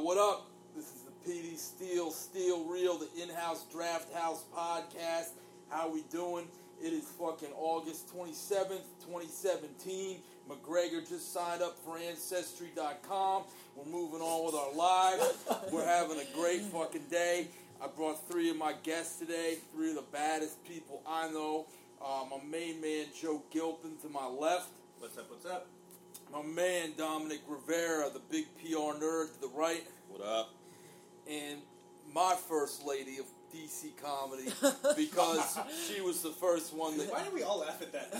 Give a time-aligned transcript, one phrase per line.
[0.00, 0.46] What up?
[0.74, 5.28] This is the PD Steel, Steel Real, the in-house Draft House podcast.
[5.68, 6.46] How we doing?
[6.82, 10.16] It is fucking August 27th, 2017.
[10.48, 13.42] McGregor just signed up for Ancestry.com.
[13.76, 15.36] We're moving on with our lives.
[15.70, 17.48] We're having a great fucking day.
[17.80, 21.66] I brought three of my guests today, three of the baddest people I know.
[22.02, 24.70] Uh, my main man, Joe Gilpin, to my left.
[24.98, 25.30] What's up?
[25.30, 25.66] What's up?
[26.32, 29.84] My man, Dominic Rivera, the big PR nerd to the right.
[30.08, 30.48] What up?
[31.28, 31.58] and
[32.12, 34.44] my first lady of DC comedy
[34.96, 37.10] because she was the first one that.
[37.10, 38.08] Why do we all laugh at that?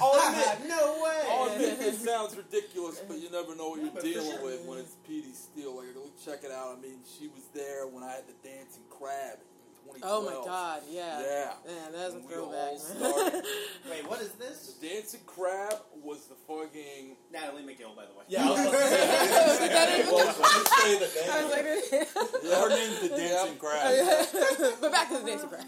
[0.00, 1.22] I'll admit, no way.
[1.30, 4.94] I'll admit it sounds ridiculous, but you never know what you're dealing with when it's
[5.06, 5.76] Petey Steele.
[5.76, 6.76] Like, go check it out.
[6.78, 9.55] I mean, she was there when I had the dancing crab in
[9.94, 10.02] 2012.
[10.04, 11.20] Oh my god, yeah.
[11.20, 11.52] Yeah.
[11.66, 13.44] Man, that's a When we throwback.
[13.90, 14.74] Wait, what is this?
[14.80, 17.16] The dancing crab was the fucking.
[17.32, 18.24] Natalie McGill, by the way.
[18.28, 19.68] Yeah, I was about to say.
[19.68, 21.66] That is- well, when you say the I was name,
[22.06, 22.60] like, Yeah.
[22.60, 24.78] her name's the Dancing Crab.
[24.80, 25.66] but back to the dancing crab.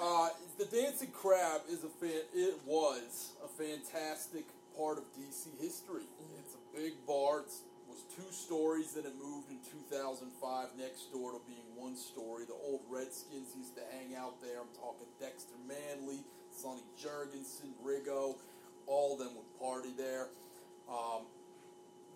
[0.00, 0.28] Uh,
[0.58, 2.22] the Dancing Crab is a fan.
[2.34, 4.44] It was a fantastic
[4.76, 6.02] part of DC history.
[6.38, 7.40] It's a big bar.
[7.40, 7.50] It
[7.98, 9.58] was two stories, then it moved in
[9.90, 10.30] 2005
[10.78, 12.44] next door to being one story.
[12.46, 14.60] The old Redskins used to hang out there.
[14.60, 16.22] I'm talking Dexter Manley,
[16.54, 18.36] Sonny Jurgensen, Riggo.
[18.86, 20.28] All of them would party there.
[20.88, 21.26] Um,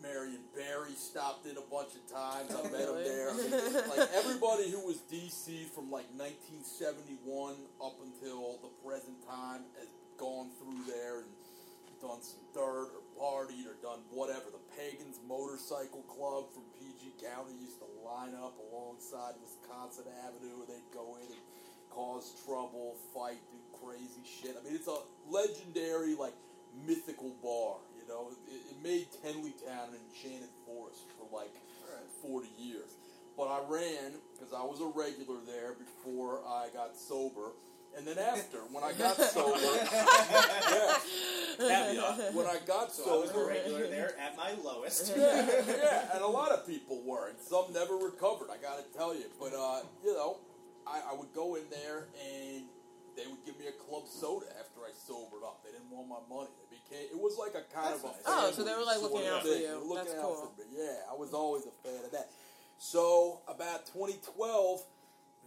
[0.01, 2.55] Marion Barry stopped in a bunch of times.
[2.55, 3.35] I met him there.
[3.91, 10.51] Like everybody who was DC from like 1971 up until the present time has gone
[10.59, 11.31] through there and
[12.03, 14.51] done some dirt or partied or done whatever.
[14.51, 20.67] The Pagans Motorcycle Club from PG County used to line up alongside Wisconsin Avenue.
[20.67, 21.43] And they'd go in and
[21.95, 24.59] cause trouble, fight, do crazy shit.
[24.59, 24.99] I mean, it's a
[25.31, 26.35] legendary, like,
[26.83, 27.79] mythical bar.
[27.95, 31.55] You know, it, it made Tenleytown an enchanted forest for like
[32.23, 32.99] 40 years.
[33.37, 37.55] But I ran because I was a regular there before I got sober.
[37.97, 39.59] And then after, when I got sober,
[41.61, 45.13] yeah, when I got So I was a regular there at my lowest.
[45.17, 48.49] yeah, yeah, and a lot of people were, and some never recovered.
[48.51, 50.39] I got to tell you, but uh, you know,
[50.87, 52.65] I, I would go in there and
[53.17, 55.63] they would give me a club soda after I sobered up.
[55.65, 56.49] They didn't want my money.
[56.65, 58.15] It became it was like a kind That's of a.
[58.27, 59.81] Oh, so they were, like, looking sort out for you.
[59.85, 60.53] Looking That's out cool.
[60.57, 60.65] for me.
[60.73, 62.31] Yeah, I was always a fan of that.
[62.79, 64.83] So about 2012.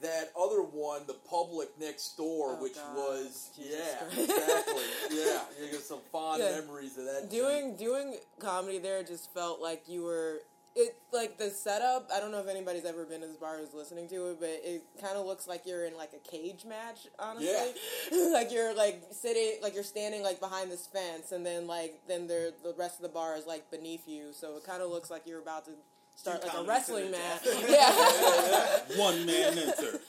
[0.02, 2.96] That other one, the public next door, Oh, which God.
[2.98, 4.20] was Jesus yeah, Christ.
[4.30, 5.40] exactly, yeah.
[5.66, 6.60] You get some fond Yeah.
[6.60, 7.30] memories of that.
[7.30, 10.42] doing doing comedy there just felt like you were
[10.78, 12.10] it like the setup.
[12.14, 14.50] I don't know if anybody's ever been to this bar who's listening to it, but
[14.50, 17.08] it kind of looks like you're in like a cage match.
[17.18, 17.74] Honestly,
[18.34, 22.28] like you're like sitting, like you're standing like behind this fence, and then like then
[22.28, 24.34] the the rest of the bar is like beneath you.
[24.34, 25.72] So it kind of looks like you're about to
[26.16, 27.42] start like a wrestling to match.
[27.70, 28.80] yeah.
[28.98, 30.00] One man enter.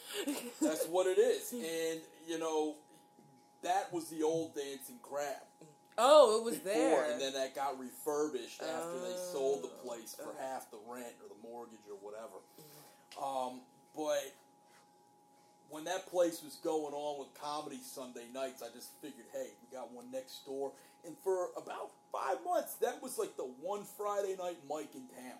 [0.63, 1.53] That's what it is.
[1.53, 2.75] And, you know,
[3.63, 5.37] that was the old Dancing Crab.
[5.99, 7.13] Oh, it was before, there.
[7.13, 10.39] And then that got refurbished after they sold the Oh, place for okay.
[10.43, 12.37] half the rent or the mortgage or whatever.
[13.17, 13.61] Um,
[13.97, 14.35] but
[15.71, 19.75] when that place was going on with comedy Sunday nights, I just figured, hey, we
[19.75, 20.73] got one next door.
[21.07, 25.39] And for about five months, that was like the one Friday night mic in town.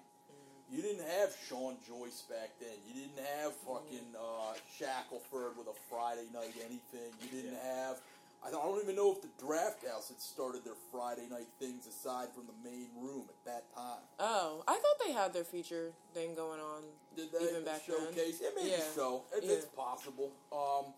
[0.71, 2.75] You didn't have Sean Joyce back then.
[2.89, 7.15] You didn't have fucking uh, Shackelford with a Friday night anything.
[7.23, 7.99] You didn't have.
[8.47, 12.29] I don't even know if the Draft House had started their Friday night things aside
[12.35, 14.03] from the main room at that time.
[14.21, 16.83] oh, I thought they had their feature thing going on.
[17.17, 17.97] Did they Even back then?
[17.99, 18.39] showcase?
[18.43, 18.83] Yeah, maybe Yeah.
[18.95, 19.23] so.
[19.37, 19.53] It, Yeah.
[19.53, 20.31] It's possible.
[20.53, 20.93] Um,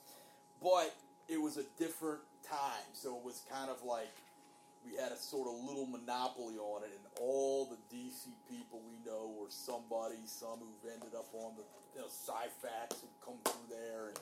[0.62, 0.94] but
[1.28, 4.10] it was a different time, so it was kind of like
[4.84, 8.96] we had a sort of little monopoly on it, and all the DC people we
[9.04, 11.64] know or somebody, some who've ended up on the
[11.94, 14.18] you know, Cyfax who come through there, and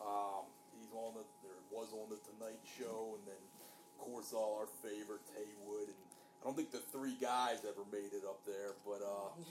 [0.00, 0.46] um,
[0.78, 4.70] he's on the there was on the Tonight Show, and then of course all our
[4.82, 6.00] favorite Haywood, and
[6.40, 9.28] I don't think the three guys ever made it up there, but uh,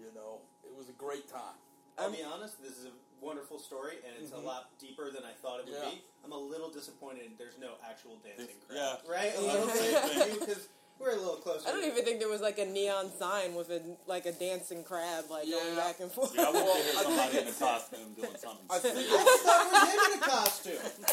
[0.00, 1.56] you know, it was a great time.
[1.98, 4.42] I'll be honest, this is a wonderful story, and it's Mhm.
[4.42, 5.90] a lot deeper than I thought it would Yeah.
[5.90, 6.02] be.
[6.24, 9.02] I'm a little disappointed there's no actual dancing crowd.
[9.04, 9.10] yeah.
[9.10, 9.36] Right?
[9.36, 10.68] A little bit, because
[11.00, 11.68] we're a little closer.
[11.68, 14.84] I don't even think there was like a neon sign with a like a dancing
[14.84, 16.32] crab like going back and forth.
[16.36, 18.66] Yeah, I want Well, to hear somebody in a costume doing something.
[18.70, 19.16] I think stupid.
[19.18, 21.04] I just thought it was him in a costume.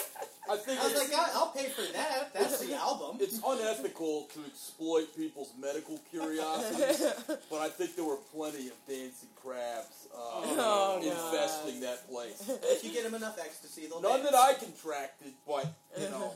[0.50, 2.34] I think I was it's, like, "God, I'll pay for that.
[2.34, 3.18] That's the album.
[3.20, 7.04] it's unethical to exploit people's medical curiosities,
[7.52, 10.18] but I think there were plenty of dancing crabs uh,
[10.56, 12.50] Oh, infesting that place.
[12.64, 14.32] If you get them enough ecstasy, they'll None dance.
[14.32, 15.68] that I contracted, but
[16.00, 16.32] you know,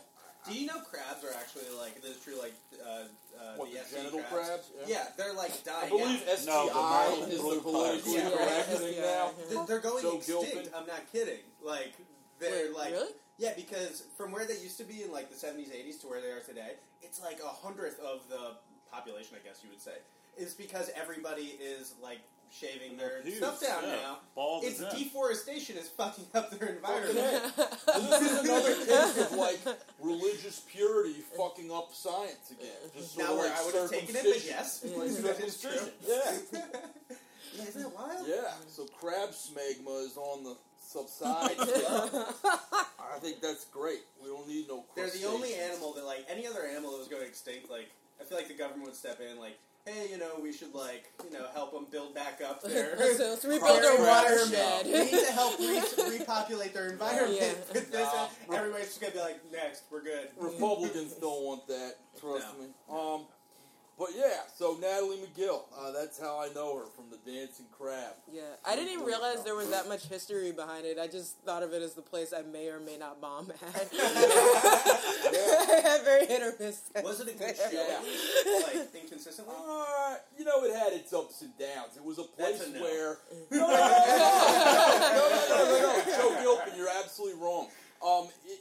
[0.48, 3.06] Do you know crabs are actually like this is true like uh,
[3.38, 4.48] uh, what the the SC genital crabs?
[4.70, 4.72] crabs?
[4.88, 5.86] Yeah, they're like dying.
[5.86, 6.46] I believe out.
[6.46, 9.02] No, the STI is the Blue politically Yeah, correct STI, thing yeah.
[9.02, 9.32] now.
[9.50, 10.52] They're- They're going Joe extinct.
[10.54, 10.70] Gilpin?
[10.76, 11.44] I'm not kidding.
[11.64, 11.94] Like
[12.40, 13.12] they're Wait, like really?
[13.38, 16.22] yeah, because from where they used to be in like the 70s, 80s to where
[16.22, 16.74] they are today,
[17.04, 18.58] it's like a hundredth of the
[18.92, 19.38] population.
[19.38, 19.98] I guess you would say
[20.38, 22.22] is because everybody is like
[22.52, 23.96] shaving their Pubes, stuff down yeah.
[23.96, 24.18] now.
[24.36, 27.16] Bald It's as deforestation is fucking up their environment.
[27.16, 29.60] This is another case of like
[30.00, 32.70] religious purity fucking up science again.
[32.96, 35.40] Just sort Now of where like I would have taken it, but yes, Like that
[35.46, 35.72] is true.
[35.72, 35.94] circumcision.
[36.08, 36.60] Yeah.
[37.58, 38.28] Yeah, isn't that wild?
[38.28, 41.56] Yeah, so crab smegma is on the subside.
[41.60, 44.02] I think that's great.
[44.22, 44.86] We don't need no.
[44.96, 47.90] They're the only animal that, like, any other animal that was going extinct, like,
[48.20, 51.12] I feel like the government would step in, like, hey, you know, we should, like,
[51.24, 54.52] you know, help them build back up their, so let's rebuild their environment.
[54.54, 54.86] watershed.
[54.86, 57.38] we need to help re- repopulate their environment.
[57.42, 57.54] Yeah.
[57.74, 58.08] with this.
[58.50, 58.56] Nah.
[58.56, 60.30] Everybody's just going to be like, next, we're good.
[60.40, 61.96] Republicans don't want that.
[62.20, 62.64] Trust No.
[62.64, 63.20] me.
[63.22, 63.26] Um,
[64.02, 65.62] but yeah, so Natalie McGill.
[65.78, 68.14] Uh, that's how I know her from the Dancing Crab.
[68.34, 70.98] Yeah, I didn't even realize there was that much history behind it.
[70.98, 73.62] I just thought of it as the place I may or may not bomb at.
[73.64, 73.82] I
[75.86, 76.82] had very hit or miss.
[77.04, 77.72] Was it a good there.
[77.72, 78.00] show?
[78.74, 79.54] like, inconsistently?
[79.56, 81.96] Uh, you know, it had its ups and downs.
[81.96, 82.82] It was a place That's a no.
[82.82, 83.20] where.
[83.52, 83.86] No, no, no, no,
[85.14, 86.18] no, no, no, no, no.
[86.18, 87.68] Joe Gilpin, you're absolutely wrong.
[88.02, 88.61] Um, it,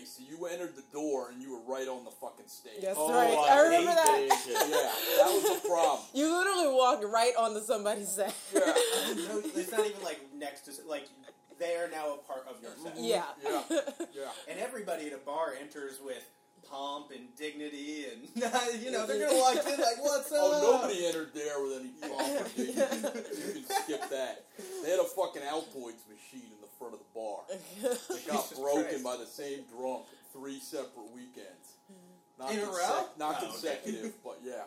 [0.00, 0.06] bad.
[0.06, 2.80] Okay, so you entered the door and you were right on the fucking stage.
[2.82, 3.36] Yes, Oh, right.
[3.36, 4.06] I I remember that.
[4.06, 4.46] that.
[4.48, 6.00] Yeah, that was a problem.
[6.14, 8.34] You literally walked right onto somebody's set.
[8.54, 8.60] Yeah.
[9.28, 11.08] No, it's not even, like, next to, like,
[11.58, 12.94] they are now a part of your set.
[12.98, 13.24] Yeah.
[13.42, 13.62] Yeah.
[14.14, 14.30] Yeah.
[14.48, 16.24] And everybody at a bar enters with
[16.70, 18.22] pomp and dignity, and
[18.82, 21.90] you know they're gonna walk in like, "What's up?" Oh, nobody entered there with any
[22.00, 22.80] pomp or dignity.
[23.46, 24.44] You can skip that.
[24.82, 27.40] They had a fucking Altoids machine in the front of the bar.
[27.50, 29.04] It got Jesus broken Christ.
[29.04, 31.74] by the same drunk three separate weekends.
[32.38, 33.04] Not In a row?
[33.18, 33.46] Not Oh, okay.
[33.46, 34.62] consecutive, but yeah.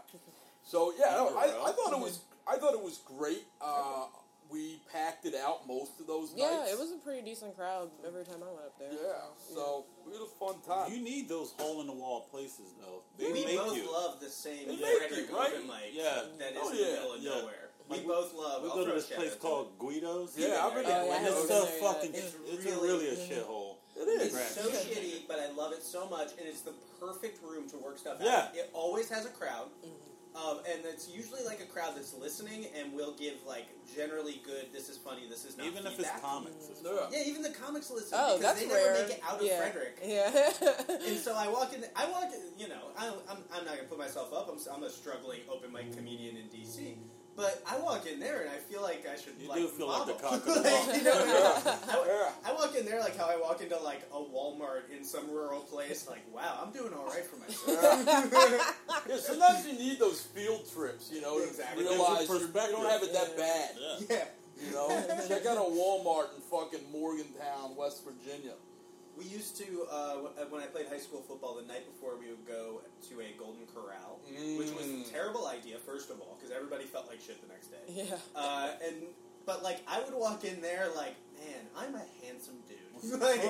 [0.64, 1.46] So yeah, no, I?
[1.46, 3.44] I thought it was I thought it was great.
[3.62, 4.06] Uh,
[4.54, 6.64] we packed it out most of those Yeah, nights.
[6.70, 8.94] Yeah, it was a pretty decent crowd every time I went up there.
[8.94, 10.94] Yeah, so it was a fun time.
[10.94, 13.02] You need those hole in the wall places, though.
[13.18, 13.92] They we make both you.
[13.92, 15.50] love the same They make Frederick you, right?
[15.58, 15.90] open mic.
[15.92, 16.22] Yeah.
[16.38, 17.30] that is Oh, in yeah, the middle of yeah.
[17.42, 17.70] nowhere.
[17.90, 18.64] We Like, both love.
[18.64, 20.38] We I'll go to this place out to called Guido's.
[20.38, 21.06] Yeah, I've been Oh, there.
[21.06, 21.94] yeah, and it's haven't so been there yet.
[21.94, 22.14] fucking.
[22.14, 23.76] It's It's, really- really a shithole.
[23.96, 24.22] It is.
[24.22, 24.34] It's is.
[24.34, 24.48] Right.
[24.48, 27.98] so shitty, but I love it so much, and it's the perfect room to work
[27.98, 28.48] stuff Yeah.
[28.50, 28.56] out.
[28.56, 30.13] It always has a crowd, mm-hmm.
[30.36, 34.68] Um, and it's usually like a crowd that's listening and will give like generally good.
[34.74, 35.22] This is funny.
[35.30, 36.22] This is not Even if it's feedback.
[36.22, 36.70] comics.
[36.72, 37.08] It's Yeah.
[37.12, 39.06] Yeah, even the comics listen Oh, because that's they never rare.
[39.08, 39.58] make it out of yeah.
[39.60, 39.98] Frederick.
[40.04, 40.52] Yeah.
[41.08, 41.84] And so I walk in.
[41.96, 42.32] I walk.
[42.34, 44.50] in, You know, I, I'm, I'm not gonna put myself up.
[44.52, 46.96] I'm, I'm a struggling open mic comedian in DC.
[47.36, 49.88] But I walk in there and I feel like I should You like do feel
[49.88, 51.14] like the cock of the Like, you know,
[51.66, 52.32] I, Yeah.
[52.46, 55.62] I walk in there like how I walk into like a Walmart in some rural
[55.62, 56.08] place.
[56.08, 58.06] Like, wow, I'm doing all right for myself.
[59.10, 61.84] Yeah, sometimes you need those field trips, you know, to Exactly.
[61.86, 62.76] realize you you you perspective.
[62.78, 63.70] don't have it that bad.
[63.80, 64.06] Yeah.
[64.18, 64.24] yeah.
[64.66, 64.88] You know,
[65.28, 68.54] check out a Walmart in fucking Morgantown, West Virginia.
[69.18, 71.56] We used to uh, uh, when I played high school football.
[71.56, 74.20] The night before, we would go to a Golden Corral,
[74.58, 75.06] which was Mm.
[75.06, 75.78] a terrible idea.
[75.86, 77.86] First of all, because everybody felt like shit the next day.
[77.88, 78.18] yeah.
[78.36, 78.96] Uh, and
[79.46, 82.78] but like I would walk in there like, man, I'm a handsome dude.
[83.20, 83.42] like,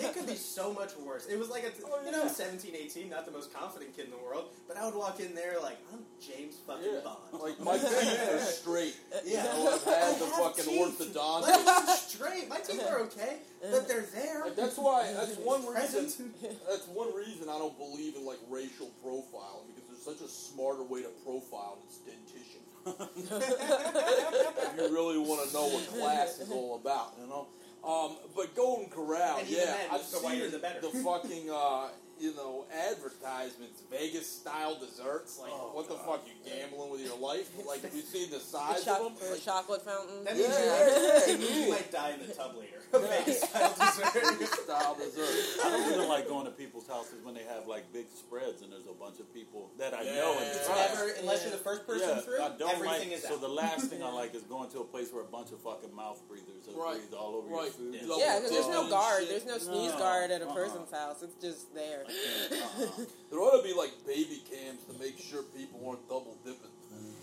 [0.00, 1.26] it could be so much worse.
[1.26, 2.28] It was like a, Oh, you know, yeah.
[2.28, 5.34] 17, 18, not the most confident kid in the world, but I would walk in
[5.34, 7.18] there like I'm James fucking Yeah, Bond.
[7.42, 8.96] like my teeth are straight.
[9.26, 11.14] yeah, You know, I've had the fucking teeth.
[11.14, 12.48] Like, I'm straight.
[12.48, 13.36] My teeth are okay,
[13.70, 14.44] but they're there.
[14.46, 15.12] Like, that's why.
[15.12, 16.32] That's one reason.
[16.66, 20.82] That's one reason I don't believe in like racial profiling because there's such a smarter
[20.82, 21.76] way to profile
[22.06, 22.43] than dentition.
[22.86, 27.46] If you really want to know what class is all about, you know.
[27.86, 30.80] Um, but Golden Corral, And yeah, then, I've the seen the better.
[30.80, 31.88] fucking uh,
[32.20, 35.38] you know advertisements, Vegas style desserts.
[35.38, 36.06] Like, Oh, what the God.
[36.06, 36.26] fuck?
[36.26, 37.50] You gambling with your life?
[37.66, 39.30] Like, have you seen the The size of them?
[39.32, 40.22] the chocolate fountain.
[40.24, 41.36] That means, yeah, you, yeah.
[41.38, 42.78] means you might die in the tub later.
[42.94, 44.46] Vegas style dessert.
[44.64, 45.64] style dessert.
[45.64, 48.70] I don't even like going to people's houses when they have like big spreads and
[48.70, 50.86] there's a bunch of people that I know in the It's Yeah.
[50.94, 53.18] never, unless you're the first person yeah, through, I don't everything like.
[53.18, 53.40] is so out.
[53.40, 55.94] the last thing I like is going to a place where a bunch of fucking
[55.94, 56.96] mouth breathers are Right.
[57.02, 57.64] breathed all over Right.
[57.64, 57.94] your food.
[57.94, 58.00] Yeah.
[58.06, 59.24] Double Yeah, because there's no guard.
[59.28, 59.98] There's no sneeze No.
[59.98, 60.54] guard at a Uh-uh.
[60.54, 61.22] person's house.
[61.22, 62.03] It's just there.
[62.04, 63.04] Uh-uh.
[63.30, 66.70] There ought to be like baby cams to make sure people aren't double dipping.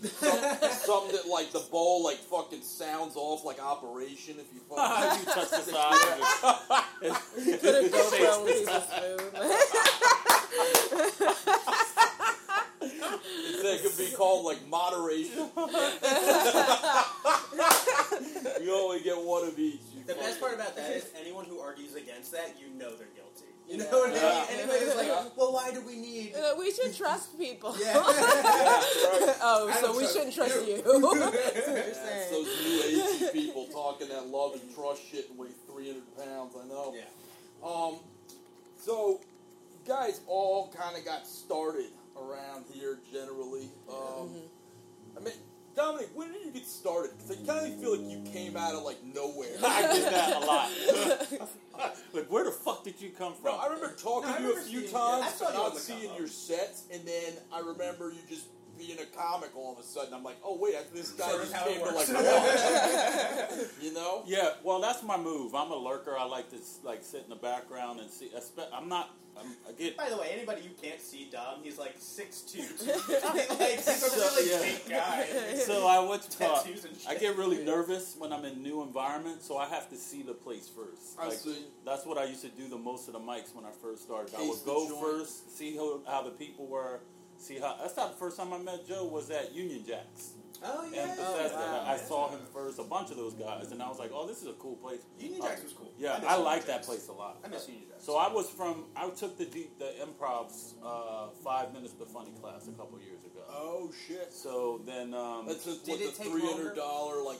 [0.02, 0.38] Some,
[0.70, 5.24] something that like the bowl like fucking sounds off like operation if you fucking you
[5.24, 6.18] touch the side of
[7.00, 7.14] it.
[7.62, 8.82] Put a GoPro on a piece of
[13.82, 15.50] could be called like moderation.
[18.62, 19.80] you only get one of each.
[20.06, 23.51] The best part about that is anyone who argues against that, you know they're guilty.
[23.68, 23.90] You know Yeah.
[23.92, 24.22] what I mean?
[24.22, 24.46] Yeah.
[24.50, 26.34] Anybody's like, well, why do we need?
[26.34, 27.74] Uh, we should trust people.
[27.80, 27.92] Yeah.
[27.96, 30.76] oh, I so we trust shouldn't trust you.
[30.76, 30.82] you.
[30.82, 32.30] That's You're saying.
[32.32, 36.54] those new agey people talking that love and trust shit and weigh 300 pounds.
[36.62, 36.94] I know.
[36.94, 37.04] Yeah.
[37.68, 37.96] Um,
[38.78, 39.20] so
[39.72, 43.68] you guys all kind of got started around here generally.
[43.88, 44.30] Um,
[45.16, 45.34] I mean,
[45.74, 47.12] Dominic, when did you get started?
[47.16, 49.48] Because I kind of feel like you came out of like nowhere.
[49.64, 50.70] I get that a lot.
[52.12, 53.52] like, where the fuck did you come from?
[53.52, 55.76] No, I remember talking No, I to you a few times, I saw you not
[55.78, 58.46] seeing your sets, and then I remember you just
[58.78, 60.14] being a comic all of a sudden.
[60.14, 62.08] I'm like, oh wait, this guy Sort just came to like watch.
[63.82, 64.22] you know?
[64.26, 65.54] Yeah, well, that's my move.
[65.54, 66.16] I'm a lurker.
[66.18, 68.30] I like to like sit in the background and see.
[68.72, 69.10] I'm not.
[69.34, 69.96] I'm, I get.
[69.96, 72.58] By the way, anybody you can't see Dom, he's like six two.
[72.86, 74.60] like, he's a So, really yeah.
[74.60, 75.54] big guy.
[75.56, 76.64] So I what's called.
[76.64, 77.08] Tattoos and shit.
[77.08, 80.34] I get really nervous when I'm in new environments, so I have to see the
[80.34, 81.18] place first.
[81.18, 81.64] I Like, see.
[81.86, 84.34] That's what I used to do the most of the mics when I first started.
[84.36, 85.00] I would go joint.
[85.00, 87.00] first, see how, how the people were,
[87.42, 87.76] see how.
[87.80, 89.04] That's not the first time I met Joe.
[89.06, 90.32] Was at Union Jacks.
[90.64, 91.06] Oh, And yeah.
[91.08, 91.56] Bethesda.
[91.56, 91.84] wow.
[91.88, 94.42] I saw him first, a bunch of those guys, and I was like, "Oh, this
[94.42, 95.90] is a cool place." Union Uh, Jacks was cool.
[95.98, 97.38] Yeah, I Union like that place a lot.
[97.44, 98.04] I miss Union Jacks.
[98.04, 98.84] So I was from.
[98.94, 103.24] I took the deep, the improvs uh, five minutes to funny class a couple years
[103.24, 103.40] ago.
[103.50, 104.32] Oh shit.
[104.32, 107.38] So then, um, That's just Did what it the three hundred dollar like.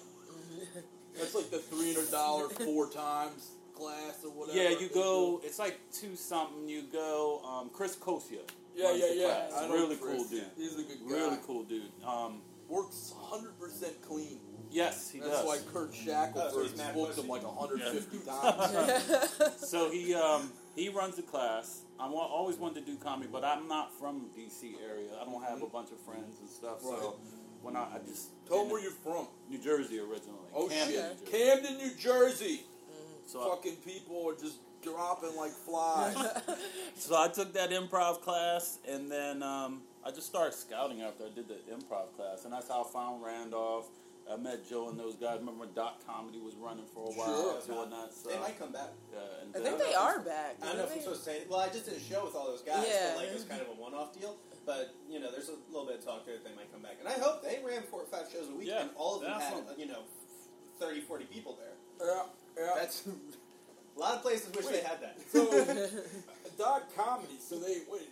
[1.17, 4.59] That's like the three hundred dollar four times class or whatever.
[4.59, 5.41] yeah, you go.
[5.45, 6.69] It's like two something.
[6.69, 7.41] You go.
[7.45, 8.41] Um, Chris Kosia.
[8.75, 9.27] Yeah, yeah, yeah.
[9.49, 9.53] class.
[9.63, 10.17] I know Really Chris.
[10.17, 10.45] cool dude.
[10.57, 11.15] He's a good guy.
[11.15, 11.83] Really cool dude.
[12.07, 14.39] Um, Works hundred percent clean.
[14.71, 15.45] yes, he That's does.
[15.45, 18.33] That's why Kurt Shackelford Oh, so he's mad booked him like hundred fifty Yeah.
[18.33, 19.59] times.
[19.69, 21.83] so he um, he runs the class.
[22.01, 25.11] I wa- always wanted to do comedy, but I'm not from DC area.
[25.21, 26.81] I don't have a bunch of friends and stuff.
[26.81, 27.13] So Right.
[27.61, 29.27] when I, I just Tell him where you're from.
[29.51, 30.49] New Jersey originally.
[30.55, 32.63] Oh Camden, shit, New Camden, New Jersey.
[33.27, 36.17] So I, Fucking people are just dropping like flies.
[36.97, 41.29] so I took that improv class, and then um, I just started scouting after I
[41.35, 43.87] did the improv class, and that's how I found Randolph.
[44.33, 45.41] I met Joe and those guys.
[45.41, 47.75] Remember when Dot Comedy was running for a while, Sure.
[47.75, 48.15] doing that.
[48.15, 48.91] So They might come back.
[49.13, 50.57] yeah, and I think they are back.
[50.63, 51.43] I don't know if I'm supposed to say.
[51.51, 53.15] Well, I just did a show with all those guys, Yeah.
[53.15, 54.37] but like it was kind of a one-off deal.
[54.65, 56.97] But you know, there's a little bit of talk there that they might come back,
[57.01, 59.23] and I hope they ran four or five shows a week, Yeah, and all of
[59.23, 60.05] them that's had what- you know
[60.79, 61.75] 30, 40 people there.
[62.07, 62.23] yeah,
[62.57, 62.75] yeah.
[62.77, 63.03] That's
[63.97, 65.19] a lot of places wish they had that.
[65.31, 65.47] So,
[66.59, 67.37] Dot Comedy.
[67.41, 68.09] So they wait,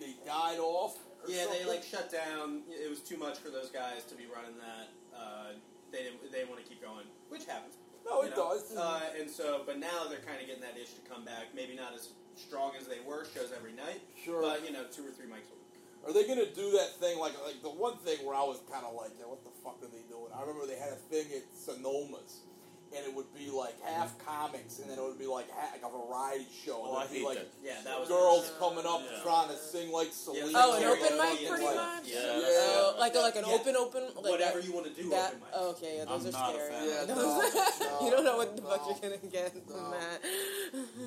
[0.00, 0.98] they died off.
[1.22, 1.66] or yeah, they something?
[1.68, 2.62] like shut down.
[2.68, 4.88] It was too much for those guys to be running that.
[5.16, 5.52] Uh,
[5.90, 6.32] they didn't.
[6.32, 7.76] They want to keep going, which happens.
[8.04, 8.56] No, you it know?
[8.58, 8.76] does.
[8.76, 11.54] Uh, and so, but now they're kind of getting that itch to come back.
[11.54, 13.24] Maybe not as strong as they were.
[13.34, 14.42] Shows every night, sure.
[14.42, 15.62] but you know, two or three mics a week.
[16.02, 18.84] Are they gonna do that thing like like the one thing where I was kind
[18.84, 20.34] of like, yeah, what the fuck are they doing?
[20.34, 22.42] I remember they had a thing at Sonoma's,
[22.96, 24.26] and it would be like half mm-hmm.
[24.26, 26.80] comics, and then it would be like ha- like a variety show.
[26.84, 27.48] Oh, I and there'd be hate like that.
[27.64, 29.22] Yeah, that was girls coming up Yeah.
[29.22, 30.52] trying to sing like Selena.
[30.54, 31.74] Oh, an Yeah, open yeah, mic, yeah, pretty yeah.
[31.74, 32.04] much.
[32.06, 32.40] Yeah, Yeah.
[32.40, 33.54] that's- Oh, like a, like an Yeah.
[33.54, 35.08] open open like Whatever that- you want to do.
[35.10, 35.48] That open mic.
[35.54, 36.70] oh, okay, yeah, those I'm are not a scary.
[36.72, 36.88] fan.
[36.88, 39.74] Yeah, Those- no, no, you don't know what the no, fuck you're gonna get no.
[39.74, 40.18] from that.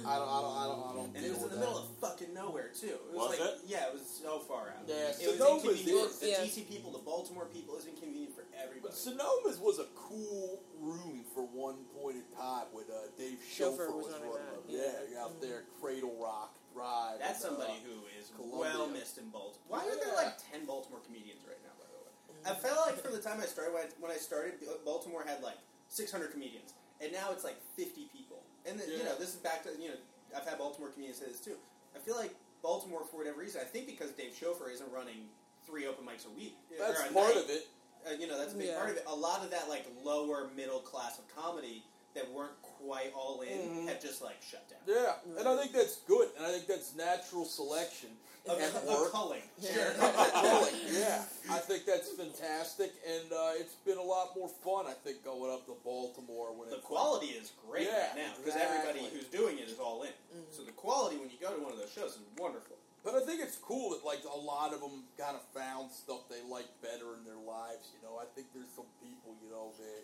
[0.06, 1.12] I don't, I don't, I don't, I don't.
[1.16, 1.66] And it was in with the that.
[1.66, 2.96] middle of fucking nowhere too.
[3.10, 3.56] It Was was, like it?
[3.66, 4.86] yeah, it was so far out.
[4.86, 6.12] Yeah, it was Sonoma's inconvenient.
[6.12, 6.46] is- The yeah.
[6.46, 8.94] DC people, the Baltimore people, is inconvenient for everybody.
[8.94, 13.90] But Sonoma's was a cool room for one point in time when uh, Dave Chauffeur
[13.90, 15.10] Chauffeur was was running running that, it.
[15.12, 15.18] yeah.
[15.18, 17.18] Yeah, out there, Cradle Rock Drive.
[17.20, 18.60] That's and, uh, somebody who is Columbia.
[18.62, 19.66] well missed in Baltimore.
[19.74, 20.30] Why are there Yeah.
[20.30, 21.74] like ten Baltimore comedians right now?
[21.82, 22.12] By the way,
[22.46, 25.42] I felt like from the time I started, when I, when I started, Baltimore had
[25.42, 25.58] like
[25.90, 28.25] 600 comedians, and now it's like 50 people.
[28.67, 29.95] And then, you know, this is back to you know,
[30.36, 31.55] I've had Baltimore comedians say this too.
[31.95, 35.29] I feel like Baltimore, for whatever reason, I think because Dave Chauffeur isn't running
[35.65, 36.57] three open mics a week.
[36.77, 37.67] That's a part night, of it.
[38.07, 38.77] uh, you know, that's a big Yeah.
[38.77, 39.03] part of it.
[39.07, 41.84] A lot of that, like lower middle class of comedy
[42.15, 43.88] that weren't quite all in, Mhm.
[43.88, 44.80] have just like shut down.
[44.86, 48.15] Yeah, and I think that's good, and I think that's natural selection
[48.48, 49.12] Of, at of work.
[49.12, 49.74] culling, Yeah.
[49.74, 49.94] sure.
[50.32, 54.86] Culling, yeah, I think that's fantastic, and uh, it's been a lot more fun.
[54.86, 58.34] I think going up to Baltimore when the it's quality is great Yeah, right now
[58.38, 60.13] because everybody who's doing it is all in.
[60.51, 62.77] So the quality when you go to one of those shows is wonderful.
[63.04, 66.27] But I think it's cool that like a lot of them kind of found stuff
[66.30, 67.89] they like better in their lives.
[67.94, 70.04] You know, I think there's some people, you know, that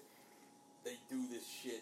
[0.83, 1.81] they do this shit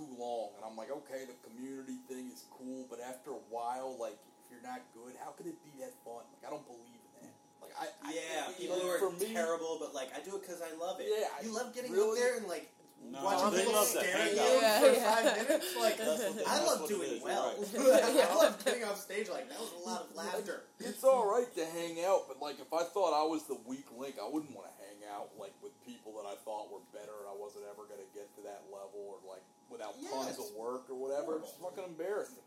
[0.00, 3.96] too long, and I'm like, okay, the community thing is cool, but after a while,
[4.00, 6.24] like if you're not good, how could it be that fun?
[6.32, 7.34] Like I don't believe in that.
[7.60, 10.24] Like I, I Yeah, I- people like, who are for me, terrible, but like I
[10.24, 11.08] do it because I love it.
[11.12, 14.16] Yeah, I you love getting really- up there and like No, watching people love stare
[14.16, 14.40] at you.
[14.40, 15.04] Yeah, for yeah.
[15.12, 15.68] five minutes.
[15.80, 17.56] Like That's I love doing is, well.
[17.56, 18.04] right.
[18.28, 20.64] I love getting off stage like that was a lot of laughter.
[20.80, 23.88] It's all right to hang out, but like if I thought I was the weak
[23.96, 27.16] link, I wouldn't want to hang out like with people that I thought were better,
[27.24, 30.36] and I wasn't ever going to get to that level, or like without Yeah, tons
[30.38, 31.38] it's of work or whatever.
[31.38, 32.42] It's fucking embarrassing.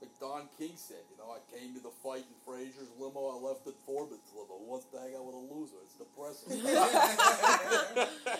[0.00, 3.32] like Don King said, you know, I came to the fight in Frazier's limo.
[3.32, 4.58] I left at Forbes limo.
[4.66, 5.78] What's the hang out with a loser?
[5.86, 6.58] It's depressing.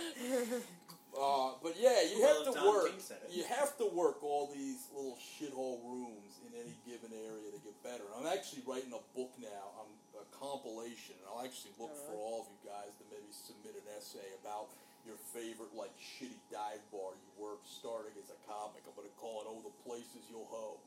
[1.13, 2.91] uh, but yeah, you Well, have to Don work.
[2.91, 3.31] King said it.
[3.35, 7.77] You have to work all these little shithole rooms in any given area to get
[7.85, 8.05] better.
[8.19, 9.77] I'm actually writing a book now.
[9.79, 13.77] I'm a compilation, and I'll actually look for all of you guys to maybe submit
[13.79, 14.69] an essay about
[15.07, 18.83] your favorite like shitty dive bar you worked starting as a comic.
[18.87, 20.79] I'm gonna call it "Oh, the places you'll hoe."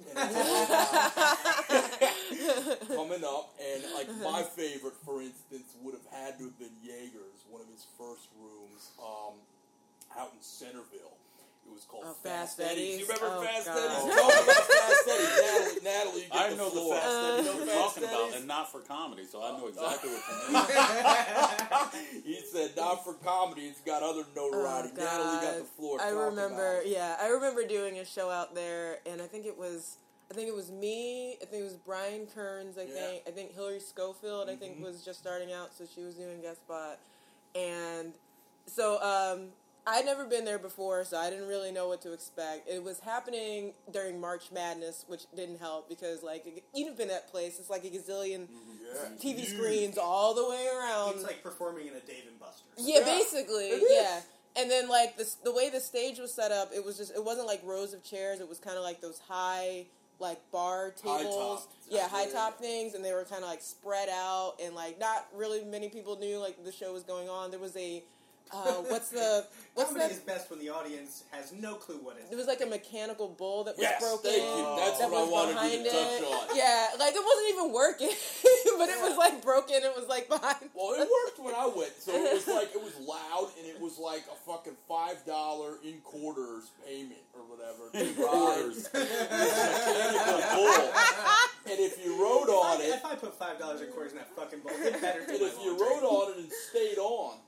[0.00, 0.96] And it's all about
[2.88, 7.44] coming up, and like my favorite, for instance, would have had to have been Jaeger's,
[7.50, 9.34] one of his first rooms, um,
[10.16, 11.18] out in Centreville.
[11.70, 12.98] It was called Oh, Fast, Fast Eddie's.
[12.98, 13.78] You remember Oh, Fast God.
[13.78, 14.14] Eddie's?
[14.16, 15.82] Talk about Fast Eddie's.
[15.84, 18.04] Natalie, Natalie, you get I the know the fast Eddie You know you're Fast talking
[18.04, 22.22] about, and not for comedy, so I know exactly what you mean.
[22.24, 23.62] he said not for comedy.
[23.62, 24.90] It's got other notoriety.
[24.98, 26.00] Oh, Natalie got the floor.
[26.02, 29.56] I remember, about yeah, I remember doing a show out there, and I think it
[29.56, 29.96] was,
[30.28, 31.36] I think it was me.
[31.40, 32.78] I think it was Brian Kearns.
[32.78, 32.94] I Yeah.
[32.94, 34.48] think, I think Hillary Schofield.
[34.48, 34.58] I Mhm.
[34.58, 36.98] think was just starting out, so she was doing guest spot,
[37.54, 38.12] and
[38.66, 39.52] so um,
[39.86, 42.68] I'd never been there before, so I didn't really know what to expect.
[42.68, 47.58] It was happening during March Madness, which didn't help because, like, you've been that place.
[47.58, 48.70] It's like a gazillion mm-hmm.
[48.90, 49.34] Yeah.
[49.34, 51.14] TV screens all the way around.
[51.14, 52.64] It's like performing in a Dave and Buster's.
[52.76, 54.20] Yeah, Yeah, basically, yeah.
[54.56, 57.24] And then like the the way the stage was set up, it was just it
[57.24, 58.40] wasn't like rows of chairs.
[58.40, 59.86] It was kind of like those high
[60.18, 61.68] like bar High tables, top.
[61.88, 62.32] yeah, high Yeah.
[62.32, 65.88] top things, and they were kind of like spread out, and like not really many
[65.88, 67.52] people knew like the show was going on.
[67.52, 68.02] There was a
[68.52, 70.12] uh, what's the what's Comedy that?
[70.14, 72.32] is best when the audience has no clue what it is.
[72.32, 74.30] it was like a mechanical bull that was Yes, broken.
[74.30, 74.64] thank you.
[74.76, 76.20] That's that what I was wanted behind you to it.
[76.20, 76.56] touch on.
[76.56, 78.10] Yeah, like it wasn't even working,
[78.78, 79.76] but it was like broken.
[79.82, 80.70] It was like behind.
[80.74, 81.92] Well, it worked when I went.
[81.98, 85.78] So it was like it was loud, and it was like a fucking five dollar
[85.84, 87.90] in quarters payment or whatever.
[87.92, 88.88] to In ride quarters.
[88.92, 90.90] mechanical bull.
[91.70, 94.12] And if you rode on If I- it, If I put five dollars in quarters
[94.12, 95.86] in that fucking bowl, it better and if you laundry.
[95.86, 97.38] rode on it and stayed on,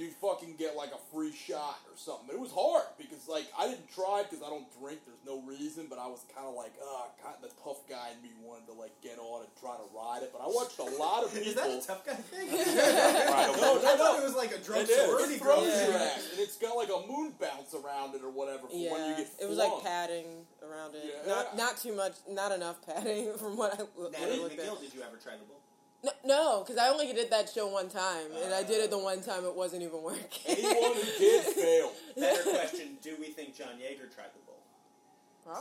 [0.00, 2.24] you'd fucking get like a free shot or something.
[2.26, 5.04] But it was hard because like I didn't try because I don't drink.
[5.04, 8.16] There's no reason, but I was kind of like, uh, kind of the tough guy
[8.16, 10.32] in me wanted to like get on and try to ride it.
[10.32, 11.48] But I watched a lot of people.
[11.52, 12.48] Is that a tough guy thing?
[13.30, 14.22] Right, No, I no, thought no.
[14.22, 15.04] it was like a drunk It is.
[15.04, 15.68] sorority It throws girl.
[15.68, 15.86] Yeah.
[15.86, 18.88] your and it's got like a moon bounce around it or whatever for when you
[18.88, 19.28] Yeah, get.
[19.42, 21.04] it was like padding around it.
[21.04, 21.28] Yeah.
[21.28, 24.64] Not not too much, not enough padding from what I Natalie looked at.
[24.66, 25.59] McGill, did you ever try the bowl?
[26.02, 28.98] No, no, because I only did that show one time, and I did it the
[28.98, 30.24] one time it wasn't even working.
[30.46, 31.92] Anyone who did fail.
[32.16, 34.56] Better question: Do we think John Yeager tried the bowl?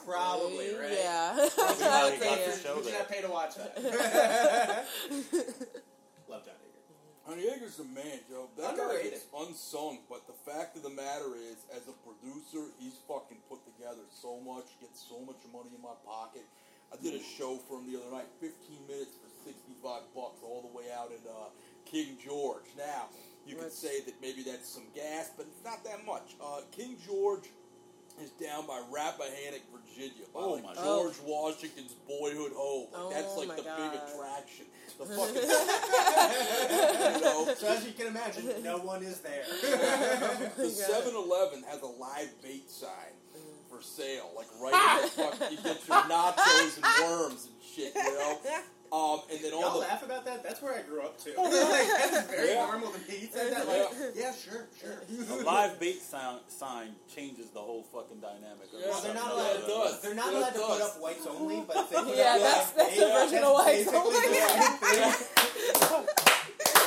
[0.05, 0.91] Probably, right?
[0.91, 1.33] Yeah.
[1.33, 2.51] how I'd he got yeah.
[2.51, 2.99] the show Would you there.
[2.99, 3.75] not pay to watch that?
[6.29, 6.69] Love John Yeager.
[7.27, 8.47] Honey Yeager's the man, Joe.
[8.55, 9.11] That guy Underrated.
[9.11, 13.59] gets unsung, but the fact of the matter is, as a producer, he's fucking put
[13.65, 16.45] together so much, gets so much money in my pocket.
[16.93, 17.37] I did a hmm.
[17.37, 18.49] show for him the other night, 15
[18.87, 21.49] minutes for 65 bucks, all the way out in uh,
[21.85, 22.65] King George.
[22.77, 23.05] Now,
[23.47, 26.35] you could say that maybe that's some gas, but it's not that much.
[26.39, 27.49] Uh, King George
[28.21, 32.87] is down by Rappahannock, Virginia, by Oh like my George Washington's boyhood home.
[32.91, 34.65] Like, Oh that's like my the big attraction.
[34.99, 35.35] The fucking,
[37.15, 39.45] you know, So as you can imagine, no one is there.
[39.61, 40.99] the Yeah.
[41.01, 43.15] 7-Eleven has a live bait sign
[43.69, 45.51] for sale, like right in the fuck.
[45.51, 48.37] You get your nachos and worms and shit, you know.
[48.91, 50.41] Um, and then all Y'all the laugh about that?
[50.43, 51.33] That's where I grew up too.
[51.37, 52.65] like, that's very Yeah.
[52.65, 53.17] normal to me.
[53.19, 55.03] He said that like, yeah, sure, sure.
[55.39, 58.73] A live bait sound, sign changes the whole fucking dynamic.
[58.73, 58.89] Of Yeah.
[58.89, 59.55] Well, they're not Yeah, allowed.
[59.55, 60.01] it does.
[60.01, 62.33] They're not Yeah, allowed it to put up whites only, but if they put Yeah,
[62.33, 63.65] up that's that's the version that's of white.
[63.65, 64.47] basically the my
[64.89, 66.05] same God.
[66.05, 66.07] thing.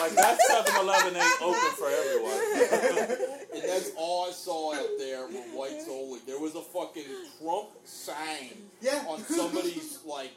[0.00, 2.32] Like that 7-Eleven ain't open for everyone.
[3.54, 6.18] and that's all I saw out there were whites only.
[6.26, 7.04] There was a fucking
[7.40, 9.04] Trump sign Yeah.
[9.08, 10.32] on somebody's like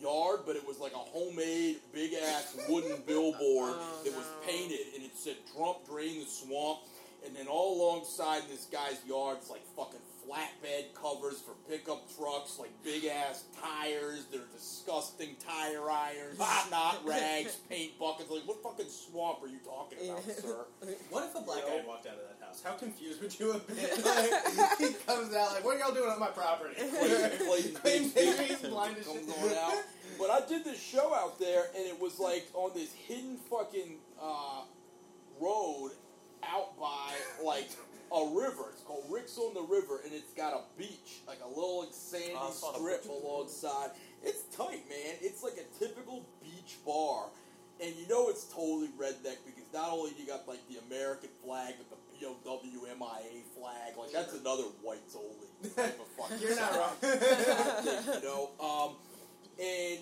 [0.00, 4.80] yard, but it was like a homemade big ass wooden billboard Oh, that was painted,
[4.94, 6.80] and it said "Trump drain the swamp."
[7.26, 12.58] And then all alongside this guy's yard, it's like fucking flatbed covers for pickup trucks,
[12.58, 14.26] like big ass tires.
[14.30, 18.30] They're disgusting tire irons, snot rags, paint buckets.
[18.30, 20.66] Like, what fucking swamp are you talking about, sir?
[21.10, 22.62] What if a black You guy walked out of that house?
[22.62, 23.76] How confused would you have been?
[24.08, 28.10] Like, he comes out like, "What are y'all doing on my property?" Clayton, Clayton Clayton
[28.14, 29.84] Big blind as comes shit.
[30.18, 33.98] But I did this show out there, and it was like on this hidden fucking
[34.20, 34.62] uh,
[35.40, 35.92] road
[36.42, 37.14] out by
[37.44, 37.68] like
[38.12, 38.70] a river.
[38.72, 41.92] It's called Ricks on the River, and it's got a beach, like a little like,
[41.92, 43.90] sandy the strip alongside.
[44.24, 45.16] It's tight, man.
[45.20, 47.26] It's like a typical beach bar.
[47.80, 51.74] And you know it's totally redneck because not only you got like the American flag,
[51.78, 53.96] but the POW MIA flag.
[53.96, 56.42] Like that's another whites only type of fucking.
[56.42, 56.96] You're not wrong.
[57.02, 58.96] you know, um,
[59.60, 60.00] and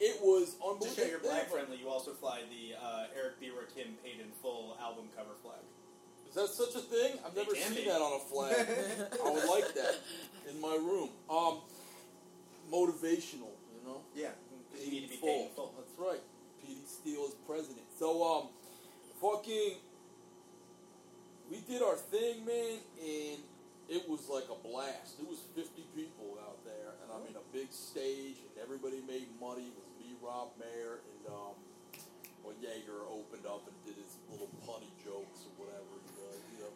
[0.00, 0.96] it was to unbelievable.
[0.96, 3.48] show you're black friendly, you also fly the uh, Eric B.
[3.48, 5.60] Rakim paid in full album cover flag.
[6.36, 7.16] Is that such a thing?
[7.24, 7.88] I've never seen be.
[7.88, 8.60] that on a flag.
[9.24, 9.96] I would like that
[10.52, 11.08] in my room.
[11.32, 11.64] Um,
[12.68, 14.04] motivational, you know.
[14.14, 14.36] Yeah,
[14.68, 15.48] because you need to be full.
[15.56, 15.72] full.
[15.80, 16.20] That's right.
[16.60, 17.88] PD Steele is president.
[17.98, 18.52] So um,
[19.16, 19.80] fucking,
[21.48, 23.40] we did our thing, man, and
[23.88, 25.16] it was like a blast.
[25.16, 29.32] It was 50 people out there, and I mean a big stage, and everybody made
[29.40, 29.72] money.
[29.72, 31.56] It was me, Rob Mayer, and um,
[32.44, 35.96] well, Jaeger opened up and did his little punny jokes or whatever.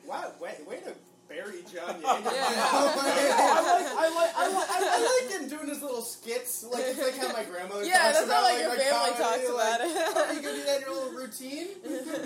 [0.07, 0.93] Wow, way, way to
[1.29, 2.03] bury John Yeager.
[2.03, 2.33] Yeah.
[2.75, 6.83] I like, I like, I like, I, I like him doing his little skits, like
[6.87, 7.85] it's like how my grandmother.
[7.87, 9.91] Yeah, talks that's how about, like your family comedy, talks like, about it.
[9.95, 11.69] Oh, you gonna do that in your little routine?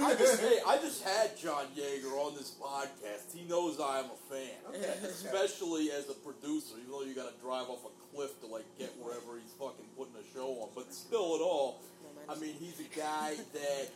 [0.00, 3.36] I just, hey, I just had John Yeager on this podcast.
[3.36, 5.04] He knows I am a fan, Okay, okay.
[5.04, 6.80] especially as a producer.
[6.80, 9.84] Even though you got to drive off a cliff to like get wherever he's fucking
[9.98, 11.80] putting a show on, but still, at all,
[12.28, 13.88] I mean, he's a guy that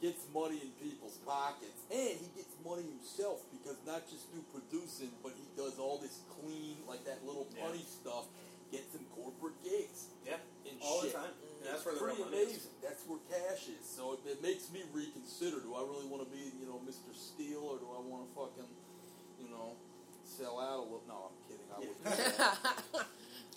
[0.00, 5.12] gets money in people's pockets, and he gets money himself because not just through producing,
[5.22, 7.72] but he does all this clean, like that little Yeah.
[7.84, 8.24] stuff,
[8.72, 11.12] gets him corporate gigs Yeah, and all shit.
[11.12, 11.34] the time.
[11.60, 12.48] And that's where the pretty money is.
[12.48, 12.70] amazing.
[12.80, 13.84] That's where cash is.
[13.84, 17.12] So it, it makes me reconsider: Do I really want to be, you know, Mr.
[17.14, 18.70] Steele, or do I want to fucking,
[19.38, 19.76] you know,
[20.24, 21.02] sell out a little?
[21.06, 21.68] No, I'm kidding.
[21.68, 23.04] I that.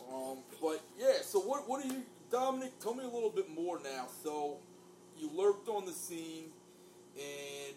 [0.11, 1.21] um, but yeah.
[1.23, 1.69] So what?
[1.69, 2.77] What are you, Dominic?
[2.81, 4.07] Tell me a little bit more now.
[4.23, 4.57] So
[5.23, 6.51] you lurked on the scene,
[7.15, 7.75] and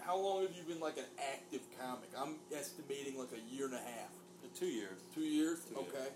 [0.00, 2.08] how long have you been like an active comic?
[2.16, 4.10] I'm estimating like a year and a half.
[4.58, 4.98] Two years.
[5.14, 5.58] Two years.
[5.64, 5.88] Two years.
[5.94, 6.08] okay.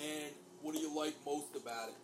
[0.00, 1.94] And what do you like most about it?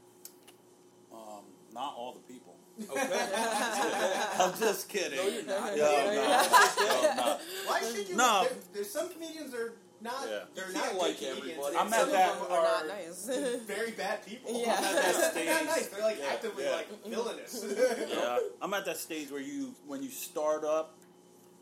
[1.12, 2.54] Um, not all the people.
[2.90, 3.00] Okay.
[4.38, 5.16] I'm just kidding.
[5.16, 5.76] No, you're not.
[5.76, 7.38] Yo, Yeah, no, no, no.
[7.66, 8.16] Why should you?
[8.16, 8.42] No.
[8.44, 10.26] There, there's some comedians that are not.
[10.28, 10.40] Yeah.
[10.54, 11.76] They're not can't good like comedians, everybody.
[11.76, 13.26] I'm at some that- of them We're not are nice.
[13.66, 14.60] very bad people.
[14.60, 14.74] Yeah.
[14.78, 15.86] I'm at that They're not nice.
[15.88, 16.70] They're like Yeah, actively yeah.
[16.72, 17.64] like villainous.
[18.08, 20.96] Yeah, I'm at that stage where you, when you start up,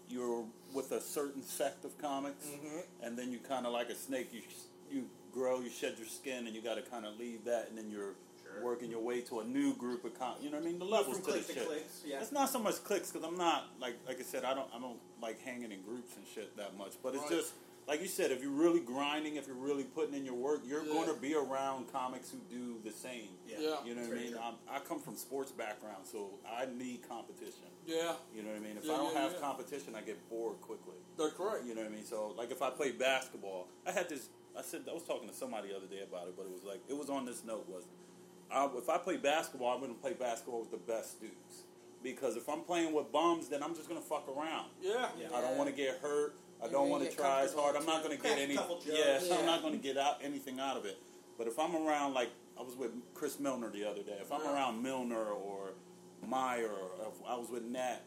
[0.08, 2.82] you're with a certain sect of comics, Mhm.
[3.02, 4.28] and then you kind of like a snake.
[4.32, 4.40] You
[4.90, 7.76] you grow, you shed your skin, and you got to kind of leave that, and
[7.76, 8.64] then you're Sure.
[8.64, 10.78] working your way to a new group of com- You know what I mean?
[10.78, 11.66] The levels to the to shit.
[11.66, 12.20] clicks, yeah.
[12.22, 14.78] It's not so much clicks because I'm not like like I said I don't I
[14.80, 16.92] don't like hanging in groups and shit that much.
[17.02, 17.30] But it's Right.
[17.32, 17.52] just
[17.88, 20.84] like you said, if you're really grinding, if you're really putting in your work, you're
[20.84, 20.92] Yeah.
[20.92, 23.28] going to be around comics who do the same.
[23.46, 23.56] Yeah.
[23.60, 23.76] Yeah.
[23.84, 24.34] You know what I mean?
[24.40, 27.64] I'm, I come from sports background, so I need competition.
[27.86, 28.76] Yeah, You know what I mean?
[28.76, 29.38] If Yeah, I don't yeah, have yeah.
[29.40, 30.96] competition, I get bored quickly.
[31.16, 31.64] they're correct.
[31.64, 32.04] You know what I mean?
[32.04, 34.28] So, like, if I play basketball, I had this.
[34.56, 36.64] I said I was talking to somebody the other day about it, but it was
[36.64, 37.84] like it was on this note was,
[38.50, 41.64] I, if I play basketball, I'm going to play basketball with the best dudes
[42.02, 44.66] because if I'm playing with bums, then I'm just going to fuck around.
[44.82, 45.08] Yeah.
[45.18, 45.28] Yeah.
[45.34, 46.34] I don't want to get hurt.
[46.62, 47.76] I don't want to try as hard.
[47.76, 48.56] I'm not going to get any.
[48.56, 48.90] couple jokes.
[48.92, 49.38] Yeah, Yeah.
[49.38, 50.98] I'm not going to get out anything out of it.
[51.36, 54.18] But if I'm around, like I was with Chris Milner the other day.
[54.20, 54.54] If I'm Yeah.
[54.54, 55.70] around Milner or
[56.26, 58.00] Meyer, or if I was with Nat.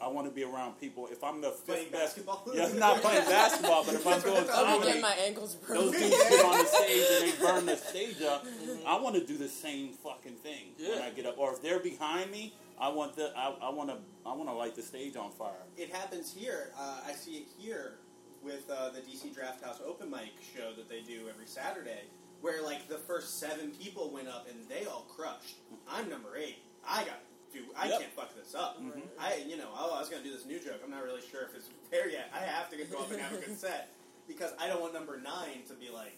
[0.00, 0.12] I mm.
[0.12, 1.08] want to be around people.
[1.10, 2.44] If I'm the fifth Playing best, basketball?
[2.54, 5.86] yeah, I'm not playing basketball, but if I'm doing I'll comedy, my ankles broken.
[5.86, 8.44] those dudes get on the stage and they burn the stage up.
[8.46, 8.86] Mm-hmm.
[8.86, 11.38] I want to do the same fucking thing when I get up.
[11.38, 14.54] Or if they're behind me, I want the I, I want to I want to
[14.54, 15.64] light the stage on fire.
[15.76, 16.72] It happens here.
[16.78, 17.94] Uh, I see it here
[18.42, 22.02] with uh, the DC Draft House open mic show that they do every Saturday,
[22.40, 25.56] where like the first seven people went up and they all crushed.
[25.90, 26.58] I'm number eight.
[26.86, 27.20] I got
[27.52, 27.60] do.
[27.76, 28.00] I Yep.
[28.00, 28.80] can't fuck this up.
[28.80, 29.02] Mhm.
[29.18, 30.80] I you know oh I was gonna do this new joke.
[30.84, 32.30] I'm not really sure if it's there yet.
[32.34, 33.88] I have to go up and have a good set
[34.28, 36.12] because I don't want number nine to be like.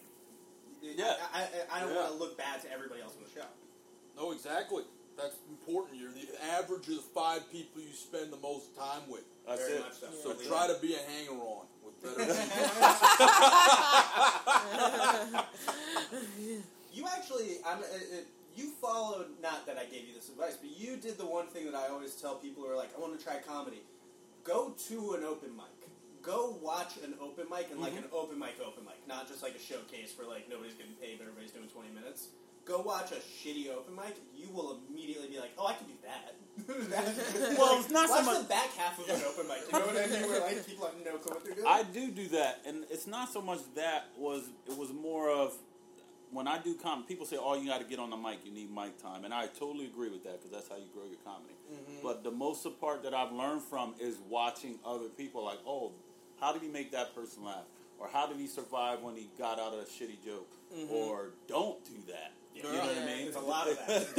[0.83, 1.15] Yeah.
[1.33, 2.01] I, I, I don't Yeah.
[2.01, 3.45] want to look bad to everybody else on the show.
[4.17, 4.83] No, exactly.
[5.17, 5.99] That's important.
[5.99, 9.23] You're the average of the five people you spend the most time with.
[9.47, 9.81] That's Very it.
[9.81, 10.07] much so.
[10.23, 10.47] So Yeah.
[10.47, 12.25] try to be a hanger on with better.
[16.93, 18.17] You actually, I'm, uh, uh,
[18.55, 19.27] you followed.
[19.41, 21.87] Not that I gave you this advice, but you did the one thing that I
[21.87, 23.81] always tell people who are like, I want to try comedy.
[24.43, 25.65] Go to an open mic.
[26.21, 27.99] Go watch an open mic and like Mhm.
[28.03, 31.17] an open mic, open mic, not just like a showcase where like nobody's getting paid,
[31.17, 32.27] but everybody's doing twenty minutes.
[32.65, 34.15] Go watch a shitty open mic.
[34.35, 36.35] You will immediately be like, oh, I can do that.
[36.91, 39.57] That- Well, like, it's not so much- the back half of an open mic.
[39.71, 40.29] You know what I mean?
[40.29, 41.67] Where like people have no clue what they're doing.
[41.67, 45.53] I do do that, and it's not so much that was it was more of
[46.31, 47.07] when I do comedy.
[47.07, 48.39] People say, "Oh, you got to get on the mic.
[48.45, 51.05] You need mic time," and I totally agree with that because that's how you grow
[51.05, 51.55] your comedy.
[51.71, 52.03] Mm-hmm.
[52.03, 55.43] But the most part that I've learned from is watching other people.
[55.43, 55.93] Like, oh,
[56.39, 57.65] how did he make that person laugh?
[57.99, 60.49] Or how did he survive when he got out of a shitty joke?
[60.75, 60.91] Mm-hmm.
[60.93, 62.31] Or don't do that.
[62.63, 63.27] You know what I mean?
[63.27, 64.15] It's a lot of that.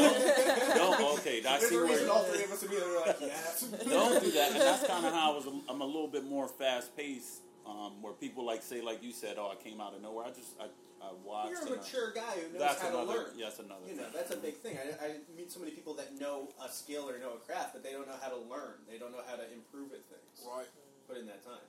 [0.76, 1.38] Don't okay.
[1.46, 3.62] I There's see a where reason all three of us immediately were like, yes.
[3.88, 4.52] don't do that.
[4.52, 5.46] And that's kind of how I was.
[5.68, 7.42] I'm a little bit more fast paced.
[7.64, 10.26] Um, where people like say, like you said, oh, I came out of nowhere.
[10.26, 10.66] I just I,
[10.98, 11.50] I watched.
[11.50, 13.18] You're a and I- mature guy who knows that's how to another.
[13.18, 13.26] learn.
[13.38, 13.86] Yeah, that's another.
[13.86, 14.12] You know, thing.
[14.18, 14.78] that's a big thing.
[14.82, 17.84] I, I meet so many people that know a skill or know a craft, but
[17.86, 18.82] they don't know how to learn.
[18.90, 20.42] They don't know how to improve at things.
[20.42, 20.66] Right.
[21.06, 21.62] Put in that time.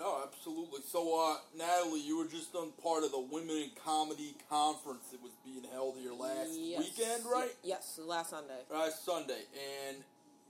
[0.00, 0.80] No, absolutely.
[0.82, 5.22] So, uh, Natalie, you were just on part of the Women in Comedy Conference that
[5.22, 6.78] was being held here last Yes.
[6.78, 7.54] weekend, right?
[7.62, 8.60] Yes, last Sunday.
[8.70, 9.42] Last Sunday.
[9.86, 10.02] And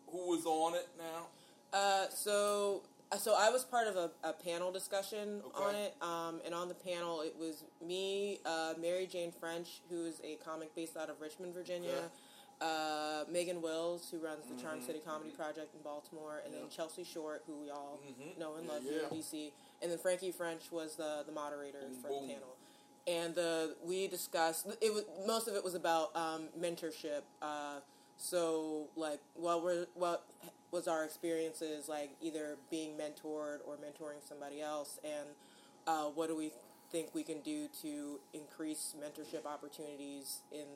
[0.07, 1.27] who was on it now?
[1.77, 5.65] Uh, so uh, so I was part of a, a panel discussion Okay.
[5.65, 10.07] on it, um, and on the panel it was me, uh, Mary Jane French, who
[10.07, 12.07] is a comic based out of Richmond, Virginia, Okay.
[12.61, 14.87] Uh, Megan Wills, who runs the Charm Mhm.
[14.87, 18.37] City Comedy Project in Baltimore, and then Chelsea Short, who we all Mhm.
[18.39, 21.81] know and Yeah, love here in DC, and then Frankie French was the the moderator
[21.81, 22.27] Boom, for boom.
[22.29, 22.57] the panel.
[23.07, 24.93] And uh, we discussed it.
[24.93, 27.23] Was most of it was about um, mentorship.
[27.41, 27.81] Uh,
[28.19, 30.27] so, like, what were what
[30.71, 35.35] was our experiences like, either being mentored or mentoring somebody else, and
[35.87, 36.53] uh, what do we
[36.91, 40.67] think we can do to increase mentorship opportunities in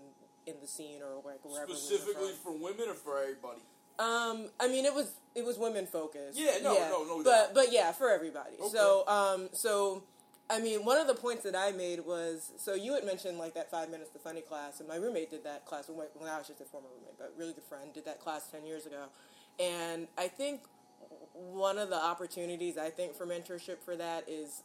[0.47, 2.59] in the scene or like wherever we Specifically from.
[2.59, 3.61] for women or for everybody?
[3.99, 6.39] Um, I mean, it was it was women focused.
[6.39, 7.25] Yeah, no, no, no doubt.
[7.25, 8.57] But but yeah, for everybody.
[8.61, 8.69] Okay.
[8.69, 10.03] So um, so
[10.51, 13.55] I mean, one of the points that I made was so you had mentioned like
[13.55, 15.89] that five minutes to funny class, and my roommate did that class.
[15.89, 18.49] When when I was just a former roommate, but really good friend, did that class
[18.51, 19.05] ten years ago,
[19.61, 20.63] and I think
[21.33, 24.63] one of the opportunities I think for mentorship for that is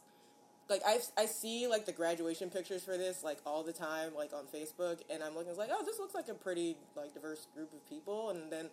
[0.70, 4.32] like I, I see like the graduation pictures for this like all the time like
[4.32, 7.48] on Facebook and I'm looking it's like oh this looks like a pretty like diverse
[7.54, 8.70] group of people and then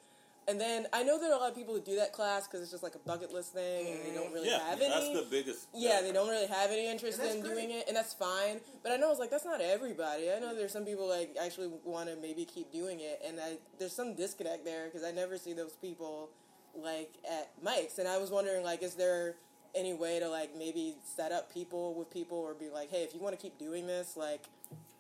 [0.50, 2.62] and then I know there are a lot of people who do that class because
[2.62, 4.90] it's just like a bucket list thing and they don't really yeah, have any.
[4.90, 5.68] that's the biggest.
[5.74, 7.54] yeah they don't really have any interest in great.
[7.54, 10.56] doing it and that's fine but I know it's like that's not everybody I know
[10.56, 14.16] there's some people like actually want to maybe keep doing it and I there's some
[14.16, 16.30] disconnect there because I never see those people
[16.76, 19.36] like at Mike's and I was wondering like is there
[19.76, 23.14] any way to like maybe set up people with people or be like hey if
[23.14, 24.46] you want to keep doing this like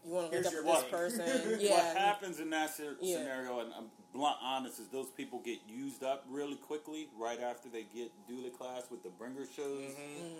[0.06, 1.26] you want to Here's link up your with this money.
[1.26, 3.18] person What yeah happens in that sce- Yeah.
[3.18, 7.68] scenario, and I'm blunt honest, is those people get used up really quickly right after
[7.68, 9.92] they get do the class with the bringer shows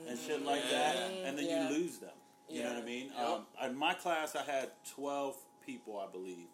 [0.08, 1.70] and shit like that, and then Yeah.
[1.70, 2.12] you lose them.
[2.50, 3.12] You know what I mean?
[3.18, 3.28] Yep.
[3.28, 5.36] Um, in my class, I had 12
[5.66, 6.48] people, I believe.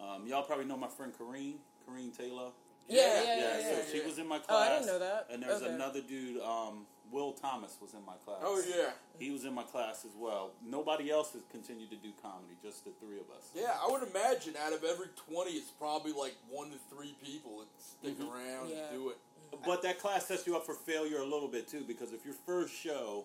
[0.00, 2.50] Um, y'all probably know my friend Kareen, Kareen Taylor.
[2.90, 3.82] Yeah yeah yeah, yeah, so yeah.
[3.92, 4.48] she was in my class.
[4.50, 5.26] Oh, I didn't know that.
[5.30, 5.72] And there's Okay.
[5.74, 8.38] another dude, um, Will Thomas, was in my class.
[8.42, 8.90] Oh, yeah.
[9.18, 10.52] He was in my class as well.
[10.64, 13.50] Nobody else has continued to do comedy, just the three of us.
[13.54, 17.58] Yeah, I would imagine out of every 20, it's probably like one to three people
[17.58, 18.30] that stick Mhm.
[18.32, 18.76] around Yeah.
[18.86, 19.18] and do it.
[19.66, 22.34] But that class sets you up for failure a little bit too, because if your
[22.46, 23.24] first show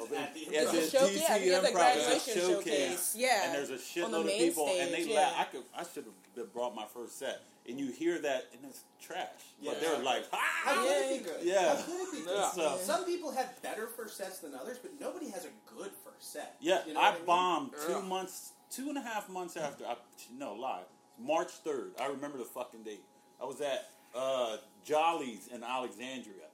[0.00, 2.34] of At the it- as The a show- DC yeah, because the improv a graduation
[2.34, 5.14] showcase, showcase, yeah, and there's a on shitload the of main people, and they stage,
[5.16, 5.34] laugh.
[5.38, 6.04] I could, I should
[6.36, 9.28] have brought my first set, and you hear that, and it's trash.
[9.64, 10.38] But they're like, How
[10.74, 10.82] ah!
[10.82, 11.40] could it be good?
[11.44, 11.76] Yeah.
[11.76, 12.36] How could it be good?
[12.36, 12.50] Yeah.
[12.52, 16.32] So- Some people have better first sets than others, but nobody has a good first
[16.32, 16.56] set.
[16.60, 17.26] Yeah, You know I what mean?
[17.26, 17.86] bombed Yeah.
[17.94, 19.86] two months, two and a half months after.
[19.86, 19.96] I,
[20.36, 20.82] no lie,
[21.18, 21.92] March third.
[22.00, 23.04] I remember the fucking date.
[23.40, 26.46] I was at uh, Jolly's in Alexandria.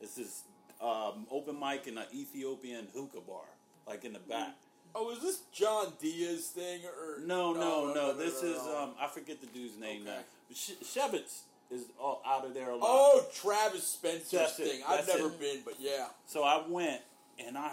[0.00, 0.42] It's this
[0.80, 3.44] um, open mic in an Ethiopian hookah bar,
[3.86, 4.54] like in the back.
[4.94, 8.14] Oh, is this John Diaz thing or No, no, no.
[8.16, 8.82] This no, is no.
[8.84, 10.10] um, I forget the dude's name Okay.
[10.10, 10.54] now.
[10.54, 12.82] Sh- Shevitz is all out of there a lot.
[12.88, 14.80] Oh, Travis Spencer's That's thing.
[14.88, 15.38] I've that's never it.
[15.40, 16.06] been, but yeah.
[16.26, 17.02] So I went
[17.44, 17.72] and I.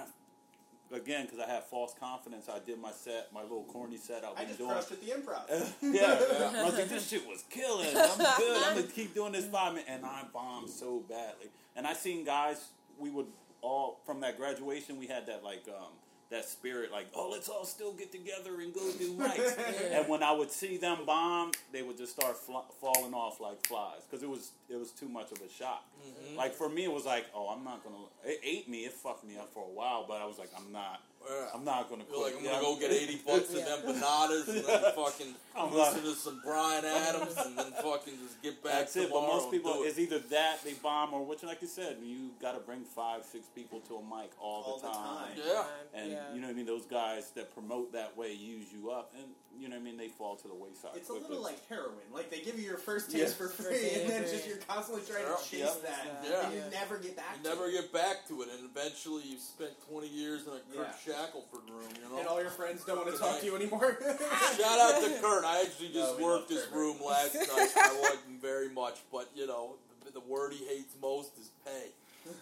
[0.94, 4.34] Again, because I had false confidence, I did my set, my little corny set I've
[4.36, 4.70] I been just doing.
[4.72, 5.41] crushed at the improv.
[5.82, 5.91] yeah.
[5.91, 6.62] Yeah.
[6.62, 7.88] I was like, this shit was killing.
[7.88, 8.63] I'm good.
[8.63, 11.48] I'm gonna keep doing this five minutes, and I bombed so badly.
[11.76, 12.68] And I seen guys.
[12.99, 13.27] We would
[13.62, 14.97] all from that graduation.
[14.99, 15.93] We had that like um,
[16.31, 19.58] that spirit, like, oh, let's all still get together and go do mics.
[19.58, 19.99] Yeah.
[19.99, 23.65] And when I would see them bomb, they would just start fl- falling off like
[23.67, 25.84] flies because it was it was too much of a shock.
[25.99, 26.38] Mm-hmm.
[26.38, 28.05] Like for me, it was like, oh, I'm not gonna.
[28.23, 28.86] It ate me.
[28.86, 31.01] It fucked me up for a while, but I was like, I'm not.
[31.28, 31.48] Yeah.
[31.54, 32.34] I'm not gonna You're quit.
[32.34, 32.52] like, I'm Yeah.
[32.62, 33.58] gonna go get 80 bucks Yeah.
[33.60, 37.72] and them bananas and then fucking I'm listen like- to some Bryan Adams and then
[37.82, 39.10] fucking just get back That's it.
[39.12, 39.88] But most people, do it.
[39.88, 43.24] it's either that they bomb or which, like you said, you got to bring five,
[43.26, 45.28] six people to a mic all, All the the time.
[45.28, 45.38] time.
[45.38, 45.64] Yeah.
[45.94, 46.34] And yeah.
[46.34, 46.66] you know what I mean?
[46.66, 49.26] Those guys that promote that way use you up, and
[49.58, 49.98] you know what I mean?
[49.98, 50.92] They fall to the wayside.
[50.96, 51.96] It's a little like heroin.
[52.14, 53.24] Like they give you your first Yeah.
[53.24, 55.38] taste for free, First and then just you're constantly trying Yep.
[55.40, 55.82] to chase Yep.
[55.84, 56.42] that, Yeah.
[56.46, 56.70] and you Yeah.
[56.82, 57.38] never get back.
[57.38, 57.72] You to never it.
[57.72, 60.92] get back to it, and eventually you spent 20 years in a Kurt Yeah.
[61.15, 62.19] Shackelford room, you know?
[62.19, 63.97] And all your friends don't want to talk to you anymore.
[64.58, 65.43] Shout out to Kurt.
[65.45, 66.75] I actually just we worked love his Kurt.
[66.75, 67.71] room last night.
[67.75, 69.75] I like him very much, but you know,
[70.06, 71.89] the, the word he hates most is pay.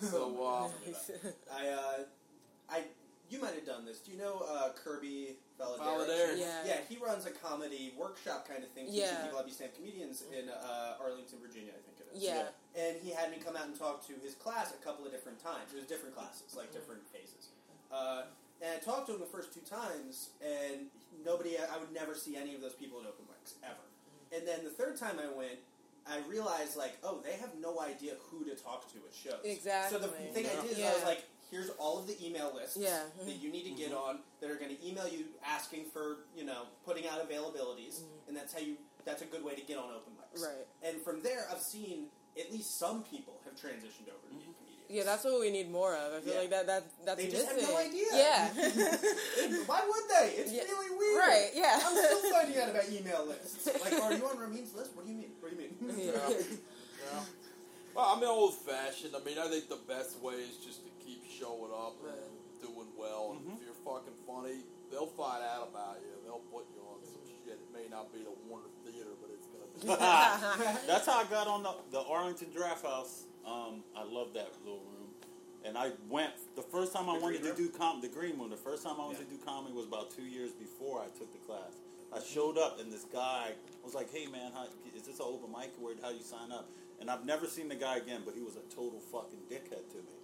[0.08, 2.04] So, uh, I, uh,
[2.70, 2.82] I,
[3.30, 4.00] you might have done this.
[4.00, 5.80] Do you know uh, Kirby Valadares?
[6.08, 6.38] Valadares.
[6.40, 6.62] Yeah.
[6.66, 9.24] Yeah, he runs a comedy workshop kind of thing, teaching Yeah.
[9.24, 12.24] people how to be stand comedians in uh, Arlington, Virginia, I think it is.
[12.24, 12.48] Yeah.
[12.80, 15.42] And he had me come out and talk to his class a couple of different
[15.44, 15.74] times.
[15.74, 17.50] It was different classes, like different phases.
[17.92, 18.24] Uh,
[18.64, 20.88] and I talked to him the first two times, and
[21.26, 23.76] nobody, I would never see any of those people at open mics, ever.
[23.76, 24.36] Mm-hmm.
[24.40, 25.60] And then the third time I went,
[26.08, 29.44] I realized, like, oh, they have no idea who to talk to at shows.
[29.44, 30.00] Exactly.
[30.00, 32.78] So the thing I did is I was like, here's all of the email lists
[32.80, 33.04] Yeah.
[33.26, 34.20] that you need to get mm-hmm.
[34.20, 38.28] on that are going to email you asking for, you know, putting out availabilities, mm-hmm.
[38.28, 40.42] and that's how you, that's a good way to get on open mics.
[40.42, 40.56] Mm-hmm.
[40.56, 40.68] Right.
[40.84, 42.08] And from there, I've seen
[42.40, 44.43] at least some people have transitioned over to being comedians.
[44.94, 46.14] Yeah, that's what we need more of.
[46.14, 46.40] I feel Yeah.
[46.42, 47.74] like that that that's They just have missing.
[47.74, 48.06] no idea.
[48.14, 48.54] Yeah.
[49.42, 50.28] And Why would they?
[50.38, 50.70] It's Yeah.
[50.70, 51.18] really weird.
[51.18, 51.82] Right, yeah.
[51.82, 53.66] I'm still finding out about email lists.
[53.66, 54.96] Like, are you on Ramin's list?
[54.96, 55.32] What do you mean?
[55.40, 56.14] What do you mean?
[56.14, 56.30] Yeah.
[57.04, 57.20] Yeah.
[57.94, 59.14] Well, I'm old fashioned.
[59.14, 62.32] I mean, I think the best way is just to keep showing up and
[62.64, 63.36] doing well.
[63.36, 63.66] And if mm-hmm.
[63.66, 66.16] you're fucking funny, they'll find out about you.
[66.24, 67.60] They'll put you on some shit.
[67.60, 69.84] It may not be the Warner Theater, but it's gonna be.
[70.88, 73.28] That's how I got on the, the Arlington Draft House.
[73.46, 75.10] Um, I love that little room.
[75.66, 78.50] And I went the first time I The wanted to do com the green room.
[78.50, 79.26] The first time I wanted Yeah.
[79.26, 81.72] to do comedy was about two years before I took the class.
[82.12, 83.54] I showed up and this guy
[83.84, 85.72] was like, "Hey man, how, is this an open mic?
[85.80, 86.68] Where how you sign up?"
[87.00, 89.98] And I've never seen the guy again, but he was a total fucking dickhead to
[89.98, 90.16] me,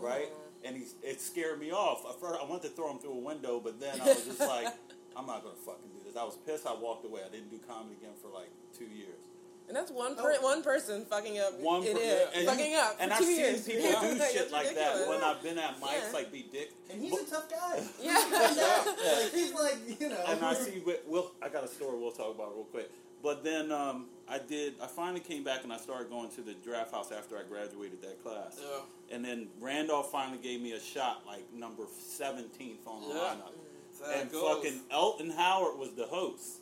[0.00, 0.28] right?
[0.62, 2.04] And he it scared me off.
[2.06, 4.40] At first, I wanted to throw him through a window, but then I was just
[4.40, 4.68] like,
[5.16, 6.66] "I'm not gonna fucking do this." I was pissed.
[6.66, 7.22] I walked away.
[7.24, 9.24] I didn't do comedy again for like two years.
[9.66, 10.42] And that's one per- Oh.
[10.42, 11.58] one person fucking up.
[11.58, 12.28] One per- is.
[12.34, 12.96] and fucking you- up.
[13.00, 13.64] And for I've two seen years.
[13.66, 14.00] people Yeah.
[14.02, 16.12] do shit like that when I've been at mics, Yeah.
[16.12, 16.72] like be dick.
[16.90, 17.82] And he's a tough guy.
[18.02, 18.14] Yeah.
[18.22, 20.22] Like, he's like, you know.
[20.26, 20.82] and I see.
[20.84, 21.32] We'll, we'll.
[21.42, 22.90] I got a story we'll talk about real quick.
[23.22, 24.74] But then um, I did.
[24.82, 28.02] I finally came back and I started going to the draft house after I graduated
[28.02, 28.58] that class.
[28.60, 28.80] yeah.
[29.16, 33.20] And then Randolph finally gave me a shot, like number seventeenth on the Yeah.
[33.20, 33.52] lineup.
[33.98, 34.56] That's how it And goes.
[34.56, 36.58] fucking Elton Howard was the host.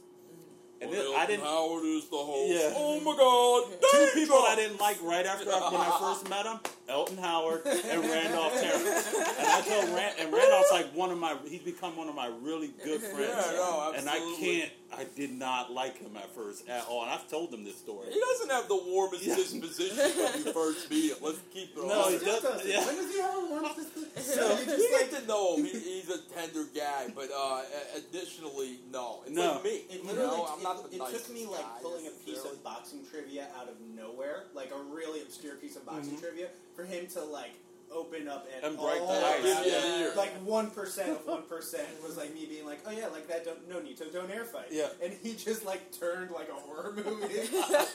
[0.82, 1.44] And Well, then Elton I didn't.
[1.44, 2.50] Howard is the host.
[2.52, 2.74] Yeah.
[2.76, 3.80] Oh my God.
[3.92, 7.62] Two people I didn't like right after I, when I first met him: Elton Howard
[7.66, 9.14] and Randolph Terrence.
[9.38, 11.36] And I told Rand, and Randolph's like one of my.
[11.46, 13.30] He's become one of my really good friends.
[13.30, 14.70] Yeah, no, and I can't.
[14.96, 17.02] I did not like him at first at all.
[17.02, 18.08] And I've told him this story.
[18.12, 19.36] He doesn't have the warmest Yeah.
[19.36, 21.18] disposition when you first meet him.
[21.22, 22.12] Let's keep it No, on.
[22.12, 22.66] he does- does.
[22.66, 22.84] yeah.
[22.86, 23.86] When does he ever want this?
[24.26, 25.64] So- So, You just like, get to know him.
[25.64, 27.62] He, he's a tender guy, but uh,
[27.96, 29.22] additionally, no.
[29.26, 29.52] It's No.
[29.54, 29.70] like me.
[29.70, 32.06] It you literally know, I'm not it, the it nicest took me like guy pulling
[32.06, 36.18] a piece of boxing trivia out of nowhere, like a really obscure piece of boxing
[36.18, 37.52] trivia, for him to like
[37.94, 39.40] open up and, And break the ice.
[39.44, 40.10] about Yeah.
[40.16, 43.44] Like one percent of one percent was like me being like, oh yeah, like that.
[43.44, 44.66] Don't, no need to don't air fight.
[44.70, 44.88] Yeah.
[45.02, 47.34] and he just like turned like a horror movie.
[47.62, 47.86] Yeah,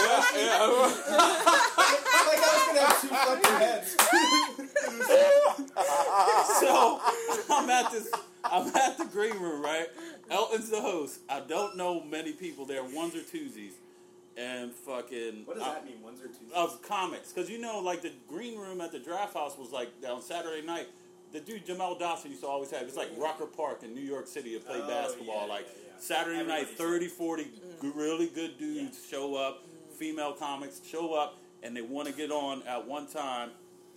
[0.00, 0.66] yeah, yeah.
[2.26, 3.96] like I was gonna have two fucking heads.
[6.60, 7.00] so
[7.50, 8.10] I'm at this.
[8.44, 9.86] I'm at the green room, right?
[10.30, 11.20] Elton's the host.
[11.28, 13.72] I don't know many people there, ones or twosies,
[14.40, 15.42] and fucking.
[15.44, 16.00] What does I- that mean?
[16.02, 16.52] Ones or two?
[16.54, 19.90] of comics because you know like the green room at the draft house was like
[20.08, 20.88] on Saturday night.
[21.32, 24.26] The dude Jamel Dawson used to always have it's like Rucker Park in New York
[24.26, 25.42] City to play Oh, basketball.
[25.46, 26.00] yeah, like yeah, yeah.
[26.00, 27.50] Saturday night, Everybody's- 30, 40 g-
[27.94, 29.62] really good dudes show up,
[29.96, 33.50] female comics show up, and they want to get on at one time.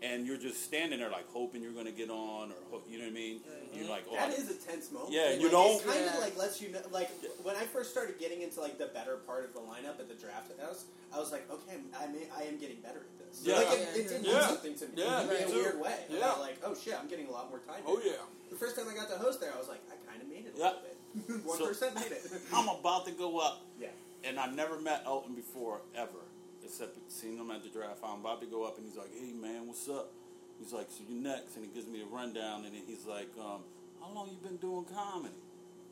[0.04, 2.98] And you're just standing there like hoping you're going to get on, or ho- you
[3.00, 3.40] know what I mean?
[3.40, 3.80] Mm-hmm.
[3.80, 5.14] You're like, oh, That is a tense moment.
[5.14, 6.20] Yeah, Like, you don't- It kind of Yeah.
[6.20, 6.80] like lets you know.
[6.92, 7.10] Like
[7.42, 10.16] when I first started getting into like the better part of the lineup at the
[10.16, 10.84] draft house,
[11.16, 13.42] I was like, okay, I'm, I may, I am getting better at this.
[13.48, 13.56] Yeah.
[13.64, 14.34] Like it, it did Yeah.
[14.34, 15.98] mean something to me Yeah, in me a weird way.
[16.10, 16.34] Yeah.
[16.36, 17.82] I'm like, oh shit, I'm getting a lot more time.
[17.88, 18.20] Oh yeah.
[18.50, 20.46] The first time I got to host there, I was like, I kind of made
[20.46, 20.66] it a Yeah.
[20.66, 21.46] little bit.
[21.48, 22.22] One percent made it.
[22.54, 23.62] I'm about to go up.
[23.80, 23.88] yeah.
[24.26, 26.24] and I never met Elton before ever,
[26.74, 28.00] except seen him at the draft.
[28.04, 30.12] I'm about to go up, and he's like, "Hey man, what's up?"
[30.60, 33.30] He's like, "So you next?" And he gives me a rundown, and then he's like,
[33.40, 33.62] um,
[34.02, 35.36] "How long you been doing comedy?"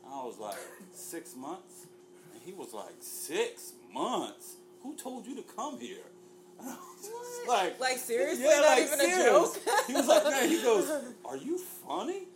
[0.04, 0.58] I was like,
[0.92, 1.86] six months."
[2.34, 4.56] And he was like, six months?
[4.82, 6.02] Who told you to come here?"
[6.58, 9.18] And I was just like, Like seriously, yeah, not like, even serious.
[9.20, 9.58] a joke.
[9.86, 10.90] He was like, "Man," he goes,
[11.24, 12.26] "Are you funny?"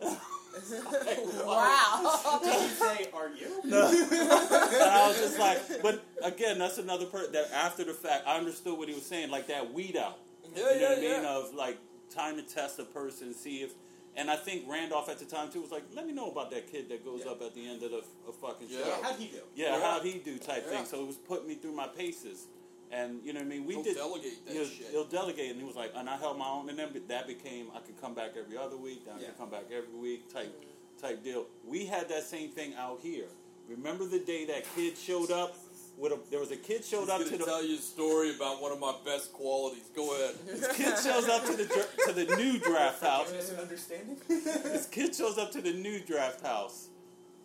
[1.44, 2.40] wow.
[2.42, 3.60] Did you say, are you?
[3.64, 8.36] and I was just like, but again, that's another part that after the fact, I
[8.38, 10.18] understood what he was saying, like that weed out.
[10.54, 11.22] Yeah, you know yeah, what I mean?
[11.22, 11.36] yeah.
[11.36, 11.78] Of like
[12.14, 13.72] time to test a person, see if.
[14.16, 16.70] And I think Randolph at the time too was like, let me know about that
[16.70, 17.30] kid that goes Yeah.
[17.32, 18.78] up at the end of the a fucking show.
[18.78, 18.86] Yeah.
[18.86, 19.38] Yeah, how'd he do?
[19.54, 19.80] Yeah, Yeah.
[19.92, 20.78] how'd he do type Yeah.
[20.78, 20.84] thing.
[20.86, 22.46] So it was putting me through my paces.
[22.92, 23.66] And you know what I mean?
[23.66, 24.88] We He'll did delegate that he'll, shit.
[24.90, 27.66] he'll delegate, and he was like, and I held my own, and then that became
[27.74, 29.26] I could come back every other week, then I Yeah.
[29.28, 30.52] could come back every week type
[31.00, 31.46] type deal.
[31.64, 33.26] We had that same thing out here.
[33.68, 35.56] Remember the day that kid showed up
[35.96, 38.34] with a, there was a kid showed He's up gonna the tell you a story
[38.34, 39.84] about one of my best qualities.
[39.94, 40.34] Go ahead.
[40.46, 43.30] this kid shows up to the to the new draft house.
[43.32, 44.16] Misunderstanding.
[44.28, 46.88] This kid shows up to the new draft house,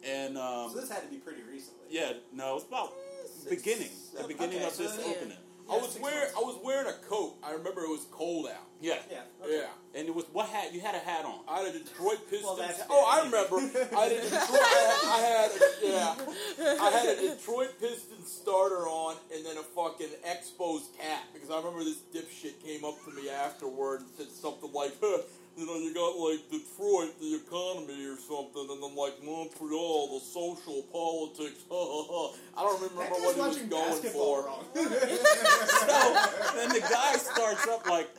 [0.03, 1.85] and um, so this had to be pretty recently.
[1.89, 3.04] yeah, no, it's about Six,
[3.49, 5.13] beginning, the seven- beginning okay, of this so yeah.
[5.15, 5.37] opening.
[5.67, 6.35] I was wearing months.
[6.37, 7.37] I was wearing a coat.
[7.43, 8.61] I remember it was cold out.
[8.79, 9.21] Yeah, Yeah.
[9.43, 9.57] okay.
[9.65, 9.99] Yeah.
[9.99, 11.39] and it was what hat you had a hat on.
[11.47, 12.45] I had a Detroit Pistons.
[12.45, 13.57] Well, oh, I remember.
[13.97, 14.61] I had a Detroit.
[14.61, 16.77] I had, I had yeah.
[16.85, 21.57] I had a Detroit Pistons starter on, and then a fucking Expos cap because I
[21.57, 25.23] remember this dipshit came up to me afterward and said something like, huh,
[25.57, 30.25] "You know, you got like Detroit, the economy, or something," and then like Montreal, the
[30.25, 31.63] social politics.
[31.69, 32.35] Ha ha ha.
[32.57, 34.49] I don't remember guy's what he was going for.
[34.75, 38.09] So then the guy starts up like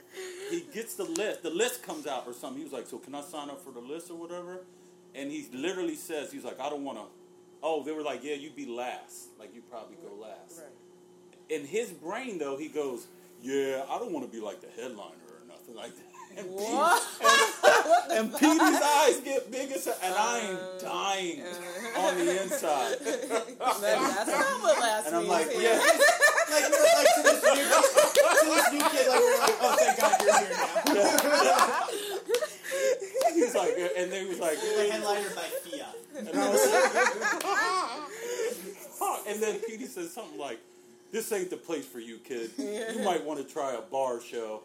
[0.50, 1.42] he gets the list.
[1.42, 2.58] The list comes out or something.
[2.58, 4.60] He was like, "So can I sign up for the list or whatever?"
[5.14, 7.04] And he literally says, "He's like, I don't want to."
[7.62, 9.28] Oh, they were like, "Yeah, you'd be last.
[9.38, 10.68] Like you'd probably go last." Right.
[11.48, 13.06] In his brain though, he goes,
[13.42, 16.56] "Yeah, I don't want to be like the headliner or nothing like that." And Pete-
[16.76, 17.02] What?
[18.12, 22.00] and Petey's eyes get big as and I am Uh, dying uh.
[22.00, 22.96] on the inside.
[23.00, 23.46] That's not
[24.62, 25.62] what last And I'm like, here.
[25.62, 25.78] yeah.
[26.50, 29.96] like we're like to this new, to this new kid, like we're like, oh thank
[29.98, 30.50] God you're here
[31.44, 31.86] now.
[33.46, 35.96] He's like, and then he was like, You're the headliner by Fiat.
[36.18, 36.60] and I was
[38.98, 39.20] Fuck.
[39.28, 40.58] And then Petey says something like,
[41.12, 42.50] "This ain't the place for you, kid.
[42.56, 44.62] You might want to try a bar show."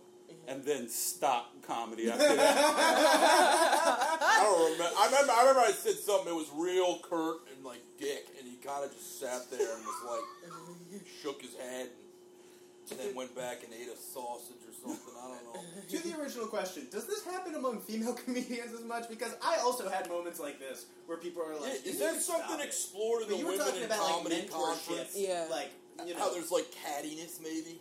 [0.51, 2.57] And then stop comedy after that.
[4.21, 4.83] I don't remember.
[4.99, 5.31] I remember.
[5.31, 5.61] I remember.
[5.61, 6.27] I said something.
[6.27, 9.85] It was real curt and like dick, and he kind of just sat there and
[9.85, 14.75] was like, shook his head, and, and then went back and ate a sausage or
[14.75, 15.13] something.
[15.15, 15.61] I don't know.
[15.87, 19.07] To the original question, does this happen among female comedians as much?
[19.07, 22.21] Because I also had moments like this where people are like, is "You that need
[22.21, 24.51] stop something explored in But the you were women talking in about like comedy mentorship,
[24.51, 25.13] conference?
[25.15, 25.47] Yeah.
[25.49, 25.71] like
[26.05, 27.79] you know, How there's like cattiness, maybe.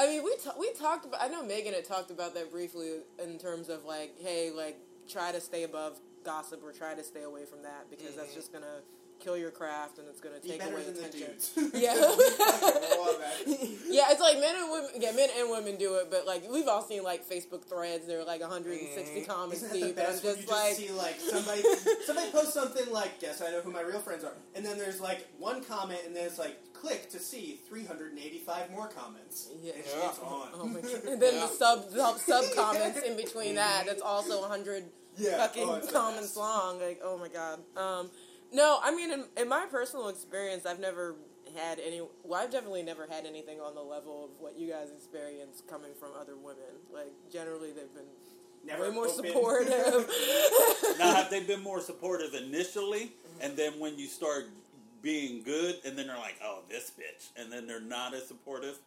[0.00, 1.20] I mean, we ta- we talked about.
[1.22, 2.90] I know Megan had talked about that briefly
[3.22, 4.78] in terms of like, hey, like
[5.08, 8.34] try to stay above gossip or try to stay away from that because that's Mhm.
[8.34, 8.80] just gonna
[9.18, 11.34] kill your craft and it's gonna take away attention.
[11.74, 11.92] Yeah.
[13.90, 14.90] Yeah, it's like men and women.
[14.98, 18.06] Yeah, men and women do it, but like we've all seen like Facebook threads.
[18.06, 20.62] They're like 160 comments Isn't that the deep, and I'm best when you just just
[20.62, 21.62] like, see like somebody
[22.06, 25.00] somebody posts something like guess I know who my real friends are and then there's
[25.00, 29.72] like one comment and then it's like click to see 385 more comments Yeah.
[29.74, 30.08] and Yeah.
[30.08, 31.04] it's on oh my god.
[31.06, 31.40] And then Yeah.
[31.40, 33.86] the sub sub, sub comments in between that.
[33.86, 34.84] That's also 100
[35.16, 36.80] yeah fucking oh, comments long.
[36.80, 37.60] Like, oh my god.
[37.76, 38.10] Um,
[38.52, 41.14] no, I mean, in, in my personal experience, I've never
[41.56, 42.00] had any.
[42.24, 45.92] Well, I've definitely never had anything on the level of what you guys experience coming
[45.98, 46.80] from other women.
[46.92, 48.10] Like, generally, they've been
[48.64, 49.24] Never way more open.
[49.26, 49.70] supportive.
[50.98, 54.46] now, have they been more supportive initially, and then when you start
[55.02, 58.78] being good, and then they're like, "Oh, this bitch," and then they're not as supportive?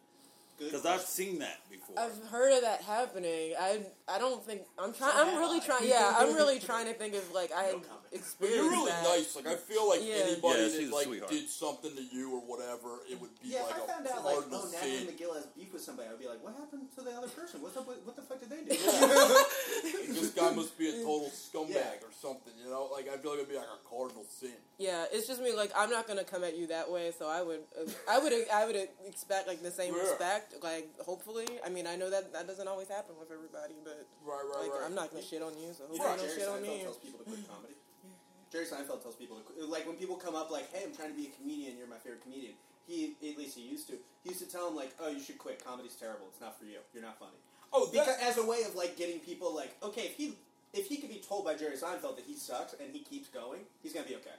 [0.58, 1.98] Because I've seen that before.
[1.98, 3.54] I've heard of that happening.
[3.58, 5.12] I I don't think I'm trying.
[5.12, 5.64] So I'm have really I.
[5.64, 5.88] trying.
[5.88, 8.04] Yeah, I'm really trying to think of like I had No comment.
[8.12, 9.02] But experienced you're really that.
[9.02, 9.34] nice.
[9.34, 10.28] Like I feel like Yeah.
[10.28, 11.32] anybody Yeah, she's that a like sweetheart.
[11.32, 14.06] did something to you or whatever, it would be yeah, like if I a found
[14.06, 15.06] out like, hard to oh, Natalie see.
[15.08, 17.62] McGill has beef with somebody, I'd be like, what happened to the other person?
[17.64, 18.76] What's up with, what the fuck did they do?
[18.76, 22.04] this guy must be a total scumbag Yeah.
[22.06, 22.88] or something, you know?
[22.92, 24.52] Like I feel like it'd be like a cardinal sin.
[24.78, 25.56] Yeah, it's just me.
[25.56, 28.32] Like I'm not gonna come at you that way, so I would, uh, I would,
[28.52, 28.76] I would
[29.08, 30.02] expect like the same Yeah.
[30.02, 30.54] respect.
[30.62, 33.93] Like hopefully, I mean, I know that that doesn't always happen with everybody, but
[34.24, 34.82] Right, right, like right.
[34.86, 36.58] I'm not gonna shit on you, so You hopefully know, you don't Jerry shit on
[36.60, 36.82] Seinfeld me.
[36.84, 37.74] tells people to quit comedy.
[38.52, 39.68] Jerry Seinfeld tells people to quit.
[39.68, 41.76] Like when people come up, like, "Hey, I'm trying to be a comedian.
[41.76, 42.54] You're my favorite comedian."
[42.86, 43.94] He, at least he used to.
[44.22, 45.64] He used to tell them like, "Oh, you should quit.
[45.64, 46.26] Comedy's terrible.
[46.30, 46.78] It's not for you.
[46.92, 47.36] You're not funny."
[47.72, 50.34] oh, Because as a way of like getting people like, okay, if he
[50.72, 53.60] if he could be told by Jerry Seinfeld that he sucks and he keeps going,
[53.82, 54.36] he's gonna be okay.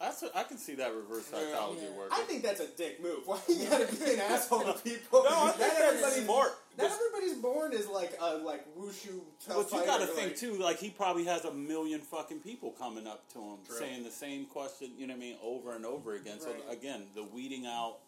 [0.00, 1.96] That's a, I can see that reverse psychology Yeah.
[1.96, 2.12] working.
[2.12, 3.20] I think that's a dick move.
[3.26, 5.24] Why you gotta be an asshole to people?
[5.24, 6.52] no, I Not think that's everybody's smart.
[6.78, 10.54] Not everybody's born is like a like wushu But you got to think like- too.
[10.54, 13.76] Like he probably has a million fucking people coming up to him True.
[13.78, 14.92] saying the same question.
[14.98, 16.38] You know what I mean, over and over again.
[16.40, 16.62] So Right.
[16.78, 17.98] again, the weeding out.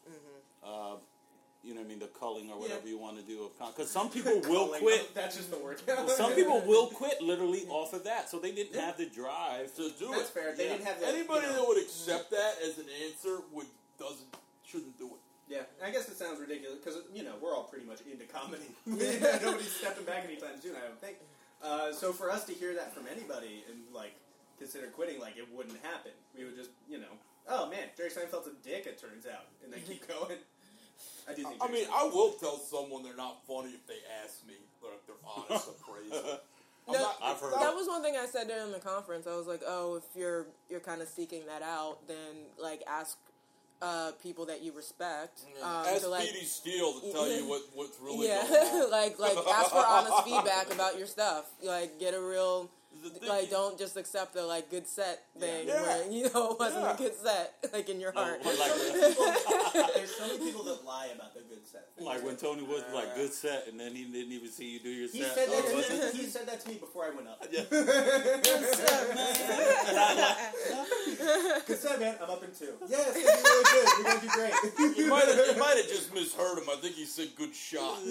[0.62, 0.96] Uh,
[1.64, 2.90] you know what I mean, the culling or whatever Yeah.
[2.94, 5.12] you want to do of because some people will quit.
[5.14, 5.80] That's just the word.
[6.16, 9.74] Some people will quit literally off of that, so they didn't have the drive.
[9.76, 10.26] to do That's it.
[10.28, 10.54] fair.
[10.54, 10.72] They Yeah.
[10.74, 13.66] didn't have the, Anybody you know, that would accept that as an answer would
[13.98, 15.20] doesn't shouldn't do it.
[15.49, 18.68] Yeah, I guess it sounds ridiculous because you know we're all pretty much into comedy.
[18.86, 21.16] Nobody's stepping back anytime soon, I don't think.
[21.62, 24.14] Uh, so for us to hear that from anybody and like
[24.59, 26.12] consider quitting, like it wouldn't happen.
[26.36, 27.12] We would just, you know,
[27.49, 28.86] oh man, Jerry Seinfeld's a dick.
[28.86, 30.36] It turns out, and they keep going.
[31.28, 31.57] I do think.
[31.62, 34.90] I Jerry mean, I will tell someone they're not funny if they ask me, but
[34.96, 36.40] if they're honest appraisal.
[36.88, 39.26] I'm No, not, I've heard That was one thing I said during the conference.
[39.26, 43.18] I was like, "Oh, if you're you're kind of seeking that out, then like ask
[43.81, 45.41] uh, people that you respect.
[45.62, 49.37] Um, Ask to, like, Petey Steele to tell you what, what's really yeah, like like
[49.37, 51.51] ask for honest feedback about your stuff.
[51.62, 52.70] Like get a real
[53.28, 55.82] like don't just accept the like good set thing Yeah.
[55.82, 56.95] where you know it wasn't Yeah.
[56.95, 58.41] a good set like in your No, heart.
[58.43, 58.72] but like,
[59.95, 61.89] There's so many people that lie about the good set.
[62.01, 64.91] like when Tony was like good set, and then he didn't even see you do
[64.91, 65.34] your He set.
[65.34, 65.64] said that.
[65.66, 67.45] Oh, he said that to me before I went up.
[67.51, 67.62] Yeah.
[71.66, 72.16] Good set, man.
[72.22, 72.72] I'm up in two.
[72.89, 73.89] Yes, it's gonna really good.
[73.99, 74.53] You're gonna do great.
[74.99, 76.64] You might have you might have just misheard him.
[76.70, 77.99] I think he said good shot.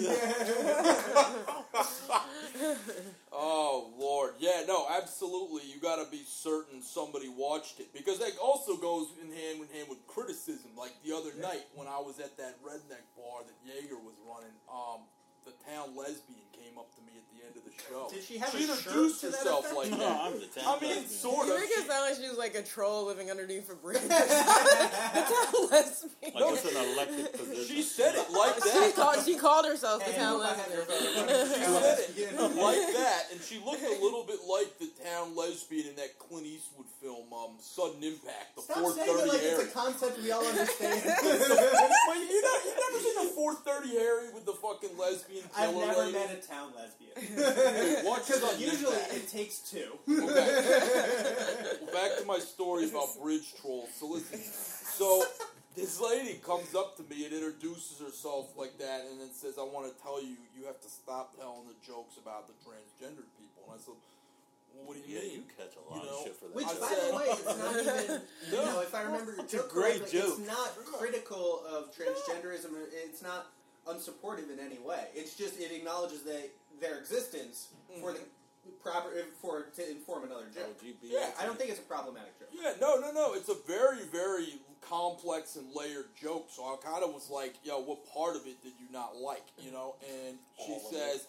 [3.32, 5.62] oh Lord, yeah, no, absolutely.
[5.64, 9.68] You got to be certain somebody watched it because that also goes in hand in
[9.72, 10.76] hand with criticism.
[10.76, 14.52] Like the other night when I was at that redneck bar that Jaeger was running,
[14.68, 15.08] um,
[15.48, 18.08] the town lesbian came up to me at the end of the show.
[18.12, 19.76] Did she have she a shirt introduced to herself effect?
[19.76, 20.20] like no, that.
[20.20, 21.08] I'm the I mean, lesbian.
[21.08, 21.60] sort You of.
[21.60, 24.02] make it She- sound like she was like a troll living underneath a bridge.
[24.08, 26.34] That's how lesbian.
[26.34, 27.64] Like it's an elected position.
[27.76, 28.92] She said it like She that.
[28.94, 31.28] called, she called herself the town if I had lesbian.
[32.18, 35.88] She said it like that, and she looked a little bit like the town lesbian
[35.88, 39.62] in that Clint Eastwood film, um, Sudden Impact, the Stop saying it 430 like Harry.
[39.62, 40.98] it's a concept we all understand.
[40.98, 46.00] Wait, you, know, you never seen the 430 Harry with the fucking lesbian I've never
[46.00, 46.12] lady?
[46.12, 47.12] met a town lesbian.
[48.04, 49.14] Watch Because Sudden usually Impact.
[49.14, 49.98] it takes two.
[50.08, 51.78] Okay.
[51.82, 53.88] well, back to my story about bridge trolls.
[53.98, 55.22] So listen, so
[55.76, 59.62] this lady comes up to me and introduces herself like that, and then says, "I
[59.64, 63.62] want to tell you, you have to stop telling the jokes about the transgendered people."
[63.70, 63.94] And I said,
[64.74, 66.46] well, "What do you Yeah, mean?" you catch a lot You know, of shit for
[66.48, 66.54] that.
[66.56, 66.80] Which, joke.
[66.80, 67.72] by the way, it's not
[68.08, 68.20] even.
[68.50, 70.38] You know, if I remember your joke great joke.
[70.38, 72.72] it's not critical of transgenderism.
[73.04, 73.46] It's not
[73.88, 75.04] unsupportive in any way.
[75.14, 76.46] It's just it acknowledges they,
[76.80, 77.68] their existence
[78.00, 78.20] for the
[78.82, 79.08] proper
[79.40, 80.78] for to inform another joke.
[80.80, 80.96] LGBT.
[81.02, 82.48] Yeah, I don't think it's a problematic joke.
[82.52, 83.34] Yeah, no, no, no.
[83.34, 86.48] It's a very, very complex and layered joke.
[86.50, 89.44] So I kind of was like, "Yo, what part of it did you not like?"
[89.58, 91.26] You know, and she All of says,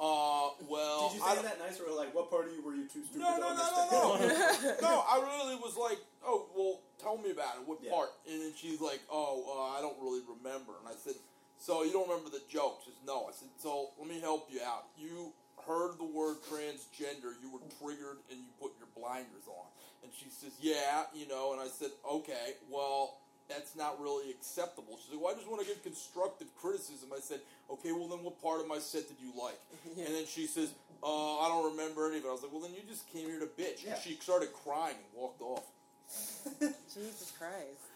[0.00, 2.62] "Uh, well, Did you I say don't- that nice or like what part of you
[2.62, 4.74] were you too stupid No, to no, no, no, no.
[4.82, 7.66] no, I really was like, oh, well, tell me about it.
[7.68, 7.92] What Yeah.
[7.92, 8.08] part?
[8.28, 10.72] And then she's like, oh, uh, I don't really remember.
[10.80, 11.14] And I said,
[11.60, 12.80] so you don't remember the joke?
[12.84, 13.28] She says, no.
[13.28, 14.88] I said, so let me help you out.
[14.96, 15.32] You
[15.66, 19.68] heard the word transgender, you were triggered, and you put your blinders on.
[20.02, 21.52] And she says, yeah, you know.
[21.52, 24.96] And I said, okay, well, that's not really acceptable.
[25.04, 27.10] She said, well, I just want to give constructive criticism.
[27.14, 27.40] I said,
[27.70, 29.60] okay, well, then what part of my set did you like?
[30.00, 32.28] And then she says, uh, I don't remember any of it.
[32.28, 33.84] I was like, well, then you just came here to bitch.
[33.84, 33.92] Yeah.
[33.92, 35.64] And she started crying and walked off.
[36.60, 37.89] Jesus Christ.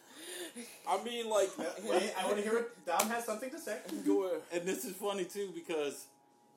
[0.88, 3.78] I mean, like, Wait, I want to hear what Dom has something to say.
[4.06, 4.40] go ahead.
[4.52, 6.06] And this is funny too because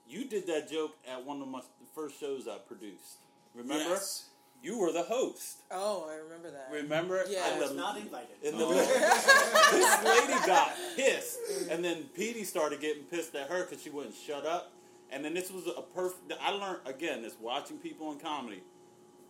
[0.08, 1.62] you did that joke at one of my
[1.96, 3.18] first shows I produced.
[3.56, 3.90] Remember?
[3.90, 4.26] Yes.
[4.64, 5.58] You were the host.
[5.70, 6.70] Oh, I remember that.
[6.72, 7.24] Remember?
[7.30, 7.44] Yeah.
[7.46, 8.36] I was the- not invited.
[8.44, 11.38] And the this lady got pissed,
[11.70, 14.72] and then Petey started getting pissed at her because she wouldn't shut up.
[15.12, 16.34] And then this was a perfect.
[16.42, 17.22] I learned again.
[17.22, 18.64] This watching people in comedy.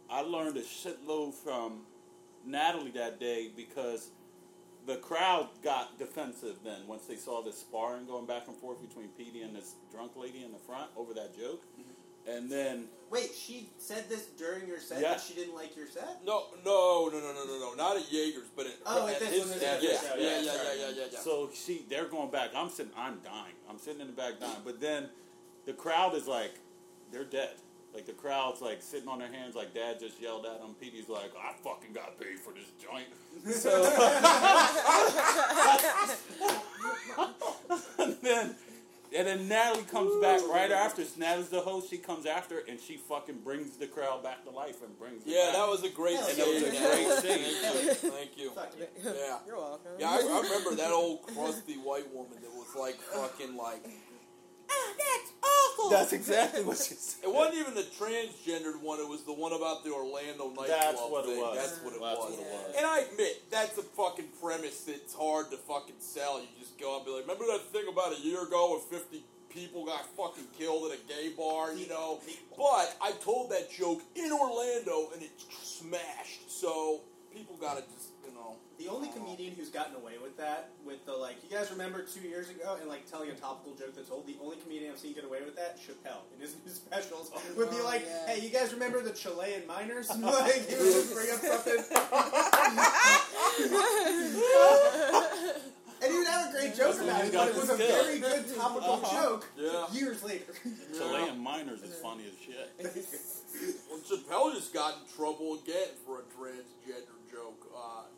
[0.10, 1.82] I learned a shitload from
[2.45, 4.12] Natalie that day because
[4.88, 6.55] the crowd got defensive.
[6.63, 10.13] Then once they saw this sparring going back and forth between Petey and this drunk
[10.15, 12.31] lady in the front over that joke, mm-hmm.
[12.31, 15.11] and then Wait, she said this during your set Yeah.
[15.11, 16.19] that she didn't like your set?
[16.25, 17.73] No, no, no, no, no, no, no.
[17.75, 20.15] Not at Jaeger's, but at, Oh, at at this his, one, yeah, yeah, yeah, yeah,
[20.17, 21.19] yeah, yeah, yeah, yeah, yeah.
[21.19, 22.49] So she, they're going back.
[22.55, 23.53] I'm sitting, I'm dying.
[23.69, 24.61] I'm sitting in the back dying.
[24.65, 25.09] But then
[25.65, 26.51] the crowd is like,
[27.11, 27.51] they're dead.
[27.93, 30.75] Like the crowd's like sitting on their hands, like Dad just yelled at them.
[30.79, 33.07] Petey's like, I fucking got paid for this joint.
[33.53, 33.69] So,
[37.99, 38.55] and then,
[39.18, 41.03] and then Natalie comes back right after.
[41.18, 41.89] Natalie's the host.
[41.89, 45.26] She comes after, and she fucking brings the crowd back to life and brings.
[45.26, 45.55] it yeah, back.
[45.55, 46.43] that was a great Hell and yeah.
[46.43, 48.11] that was a great scene.
[48.11, 48.51] Thank you.
[48.51, 48.88] Thank you.
[49.03, 49.38] Yeah.
[49.47, 49.91] You're welcome.
[49.97, 53.95] Yeah, I, I remember that old crusty white woman that was like fucking like, that's
[55.88, 55.97] awful.
[55.97, 57.23] That's exactly what she said.
[57.25, 58.99] It wasn't even the transgendered one.
[58.99, 61.41] It was the one about the Orlando nightclub That's what it thing.
[61.41, 61.57] was.
[61.57, 62.31] That's what it That's was.
[62.31, 62.75] what it was.
[62.77, 66.39] And I admit that's a fucking premise that's hard to fucking sell.
[66.39, 69.23] You just go and be like, remember that thing about a year ago where fifty
[69.49, 72.19] people got fucking killed at a gay bar, you know?
[72.55, 75.31] But I told that joke in Orlando and it
[75.63, 76.51] smashed.
[76.51, 77.01] So
[77.33, 78.07] people gotta just, you know.
[78.78, 82.21] The only comedian who's gotten away with that, with the like, you guys remember two
[82.28, 84.28] years ago, and like telling a topical joke that's old.
[84.28, 87.71] The only comedian I've seen get away with that, Chappelle, in his new specials, would
[87.71, 88.28] be Oh, like, yeah.
[88.36, 91.86] "Hey, you guys remember the Chilean miners?" like, he would just bring up something,
[95.99, 97.34] and he would have a great joke That's about it.
[97.34, 98.03] But it was a skill.
[98.03, 99.21] very good topical Uh-huh.
[99.23, 99.47] joke.
[99.57, 99.91] Yeah.
[99.91, 100.53] Years later.
[100.95, 102.69] Chilean miners is funny as shit.
[103.89, 107.65] Well, Chappelle just got in trouble again for a transgender joke.
[107.75, 108.16] Uh, he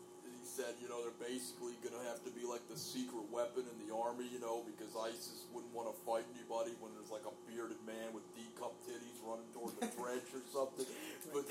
[0.50, 3.76] said, you know, they're basically going to have to be like the secret weapon in
[3.86, 7.34] the army, you know, because ISIS wouldn't want to fight anybody when there's like a
[7.46, 10.86] bearded man with D cup titties running toward the trench or something.
[11.30, 11.46] But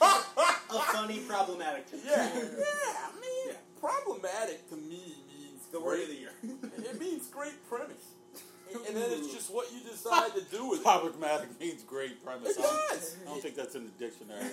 [0.00, 1.84] A funny, problematic.
[1.92, 3.60] yeah, yeah, I mean, Yeah.
[3.78, 6.32] problematic to me means The word great- of the year.
[6.90, 8.16] It means great premise,
[8.94, 10.84] and then it's just what you decide to do with it.
[10.84, 12.56] Problematic means great premise.
[12.58, 14.42] I don't, I don't think that's in the dictionary.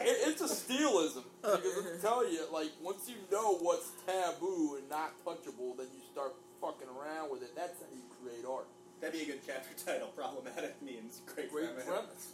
[0.00, 4.88] It, it's a steelism because I tell you, like once you know what's taboo and
[4.88, 7.54] not touchable, then you start fucking around with it.
[7.54, 8.66] That's how you create art.
[9.00, 10.08] That'd be a good chapter title.
[10.16, 11.84] Problematic means great, Great premise.
[11.84, 12.32] premise.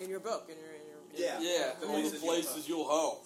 [0.00, 1.38] In your book, in your, in your Yeah.
[1.40, 3.18] Yeah, The all the places you'll places you'll hoe.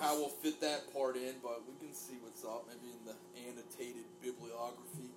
[0.00, 2.66] How we'll fit that part in, but we can see what's up.
[2.68, 3.16] Maybe in the
[3.48, 5.10] annotated bibliography.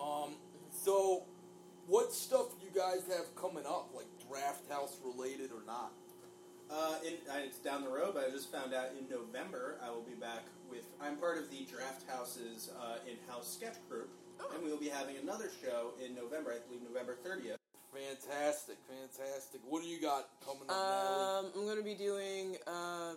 [0.00, 0.34] Um,
[0.72, 1.24] so
[1.86, 5.92] what stuff you guys have coming up, like Draft House related or not?
[6.70, 7.14] Uh, in,
[7.44, 10.44] it's down the road, but I just found out in November I will be back
[10.70, 10.84] with.
[11.00, 14.08] I'm part of the Draft House's uh, in-house sketch group,
[14.54, 16.52] and we will be having another show in November.
[16.52, 17.56] I believe November 30th.
[17.94, 19.60] Fantastic, fantastic.
[19.68, 21.38] What do you got coming up, Natalie?
[21.38, 23.16] Um, I'm going to be doing um,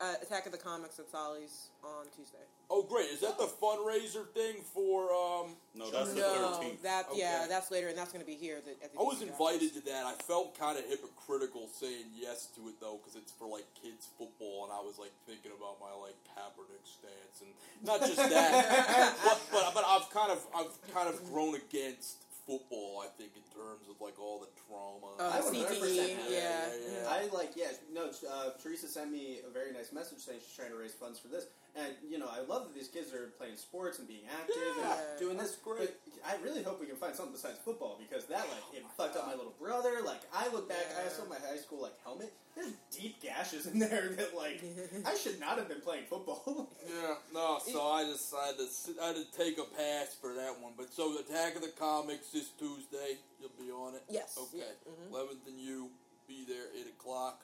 [0.00, 2.38] uh, Attack of the Comics at Solly's on Tuesday.
[2.70, 3.10] Oh, great!
[3.10, 5.12] Is that the fundraiser thing for?
[5.12, 6.82] Um, No, that's the 13th.
[6.82, 8.56] that yeah, that's later, and that's going to be here.
[8.56, 10.06] At the, I was invited to that.
[10.06, 14.08] I felt kind of hypocritical saying yes to it though, because it's for like kids
[14.16, 17.50] football, and I was like thinking about my like Kaepernick stance, and
[17.84, 23.02] not just that, but, but but I've kind of I've kind of grown against football.
[23.04, 25.16] I think in terms of like all the trauma.
[25.18, 26.38] Oh, I would 100% CTE, have yeah.
[26.38, 27.08] Yeah, yeah.
[27.08, 30.70] I like, yeah, no, uh, Teresa sent me a very nice message saying she's trying
[30.70, 31.46] to raise funds for this.
[31.76, 34.94] And, you know, I love that these kids are playing sports and being active Yeah,
[34.94, 35.56] and doing this.
[35.58, 35.90] great.
[36.22, 39.26] I really hope we can find something besides football because that, like, it fucked up
[39.26, 39.98] my little brother.
[40.06, 42.32] Like, I look back, I saw my high school, like, helmet.
[43.34, 44.62] There's deep gashes in there that, like,
[45.06, 46.70] I should not have been playing football.
[46.84, 50.72] Yeah, no, so I decided to I had to take a pass for that one.
[50.76, 54.02] But so Attack of the Comics this Tuesday, you'll be on it.
[54.08, 54.58] Yes, Okay.
[54.62, 55.10] yeah, mhm.
[55.12, 55.88] 11th and you
[56.28, 57.40] be there eight o'clock.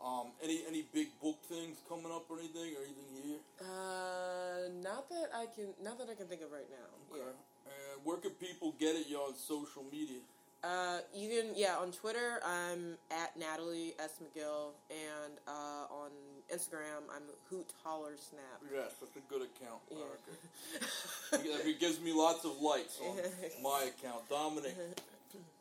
[0.00, 3.40] Um, any any big book things coming up or anything or anything here?
[3.60, 7.16] Uh, not that I can, not that I can think of right now.
[7.18, 7.34] Yeah.
[7.66, 9.08] And where can people get it?
[9.08, 10.20] You on social media?
[10.64, 14.18] Uh, you can, yeah, on Twitter, I'm at Natalie S.
[14.18, 16.10] McGill, and uh, on
[16.52, 18.42] Instagram, I'm Hoot Holler Snap.
[18.74, 19.78] Yes, that's a good account.
[19.90, 21.38] Yeah.
[21.38, 21.70] Okay.
[21.70, 23.16] It gives me lots of likes on
[23.62, 24.28] my account.
[24.28, 24.74] Dominic.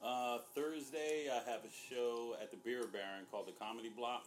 [0.03, 4.25] Uh, Thursday, I have a show at the Beer Baron called the Comedy Block.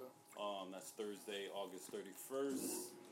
[0.00, 0.08] Okay.
[0.40, 2.64] Um, that's Thursday, August 31st.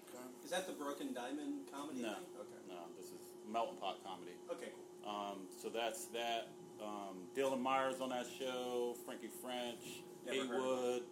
[0.09, 0.25] Okay.
[0.45, 2.15] Is that the Broken Diamond comedy No.
[2.15, 2.25] thing?
[2.41, 2.61] Okay.
[2.69, 4.33] No, this is Melting Pot Comedy.
[4.51, 5.11] Okay, cool.
[5.11, 6.49] Um, so that's that.
[6.83, 11.03] Um, Dylan Myers on that show, Frankie French, Never Haywood,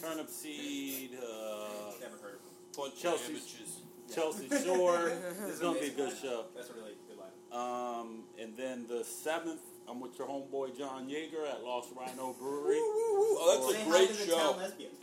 [0.00, 1.68] Turnip Seed, uh,
[2.00, 2.40] Never heard of
[2.86, 2.92] him.
[2.96, 3.32] Chelsea.
[3.32, 3.82] amateurs.
[4.14, 5.12] Chelsea Shore.
[5.42, 6.44] It's is going to be a good show.
[6.54, 7.30] That's a really good line.
[7.52, 9.58] Um, and then the 7th,
[9.90, 12.76] I'm with your homeboy John Yeager at Lost Rhino Brewery.
[12.78, 14.36] Oh, that's Say a great show.
[14.36, 14.90] town lesbian.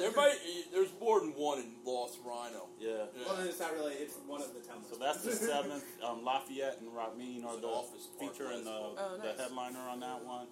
[0.00, 0.34] There might
[0.72, 2.66] there's more than one in Lost Rhino.
[2.80, 2.90] Yeah.
[2.90, 3.24] Yeah.
[3.26, 3.94] Well, then it's not really.
[3.94, 4.82] It's one of the town.
[4.90, 5.84] So that's the seventh.
[6.04, 8.70] Um, Lafayette and Ramin are It's the an office park, feature and the.
[8.70, 9.36] Oh, nice.
[9.36, 10.46] the headliner on that one.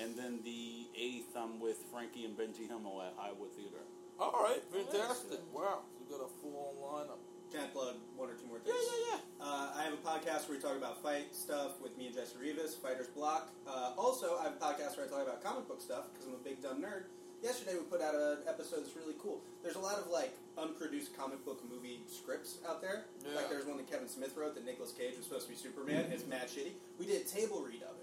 [0.00, 3.84] And then the eighth, I'm with Frankie and Benji Himmel at Highwood Theater.
[4.18, 5.38] All right, fantastic.
[5.52, 7.18] Wow, so we got a full on lineup.
[7.52, 8.86] Can I plug one or two more Yeah, things?
[8.90, 9.44] yeah, yeah.
[9.46, 12.36] Uh, I have a podcast where we talk about fight stuff with me and Jesse
[12.40, 13.52] Rivas, Fighters Block.
[13.68, 16.34] Uh, also, I have a podcast where I talk about comic book stuff because I'm
[16.34, 17.04] a big dumb nerd.
[17.42, 19.42] Yesterday we put out an episode that's really cool.
[19.62, 23.04] There's a lot of like unproduced comic book movie scripts out there.
[23.20, 23.36] Yeah.
[23.36, 26.06] Like there's one that Kevin Smith wrote that Nicolas Cage was supposed to be Superman.
[26.10, 26.72] It's mad shitty.
[26.98, 27.93] We did a table read of.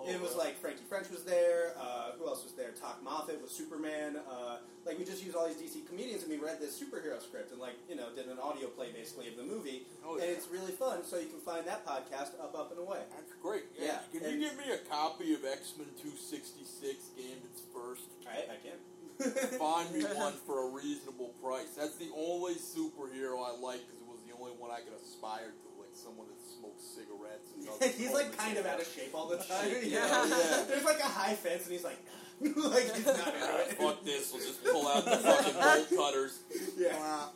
[0.00, 1.74] Oh, it was like Frankie French was there.
[1.78, 2.70] Uh, who else was there?
[2.72, 4.16] Talk Moffat was Superman.
[4.16, 7.52] Uh, like we just used all these DC comedians and we read this superhero script
[7.52, 9.84] and like you know did an audio play basically of the movie.
[10.04, 10.30] Oh, And yeah.
[10.32, 11.04] it's really fun.
[11.04, 13.00] So you can find that podcast up, up and away.
[13.14, 13.64] That's great.
[13.78, 14.00] Yeah.
[14.12, 18.08] Yeah, Can and- you give me a copy of X Men 266 Gambit's first?
[18.24, 18.78] I, I can.
[19.60, 21.76] Find me one for a reasonable price.
[21.76, 25.52] That's the only superhero I like because it was the only one I could aspire
[25.52, 27.50] to, like someone that smokes cigarettes.
[27.82, 29.68] And he's like kind of out of shape all the time.
[29.82, 30.64] Yeah, yeah.
[30.68, 31.98] There's like a high fence and he's like,
[32.40, 33.72] like he's not into it.
[33.78, 34.32] fuck this.
[34.32, 36.38] We'll just pull out the fucking bolt cutters.
[36.76, 37.26] Yeah.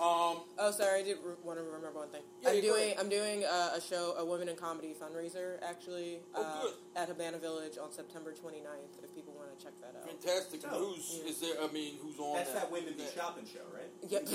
[0.00, 2.22] Um, Oh, sorry, I did re- want to remember one thing.
[2.40, 2.94] Yeah, I'm you doing.
[2.98, 6.72] I'm doing uh, a show, a women in comedy fundraiser, actually, Oh, uh, good.
[6.96, 9.04] at Havana Village on September 29th.
[9.04, 10.08] If people want to check that out.
[10.08, 10.62] fantastic.
[10.64, 11.30] And Oh, who's yeah.
[11.30, 11.54] is there?
[11.62, 12.62] I mean, who's on That's that?
[12.62, 13.92] that women be that- shopping show, right?
[14.08, 14.28] Yep.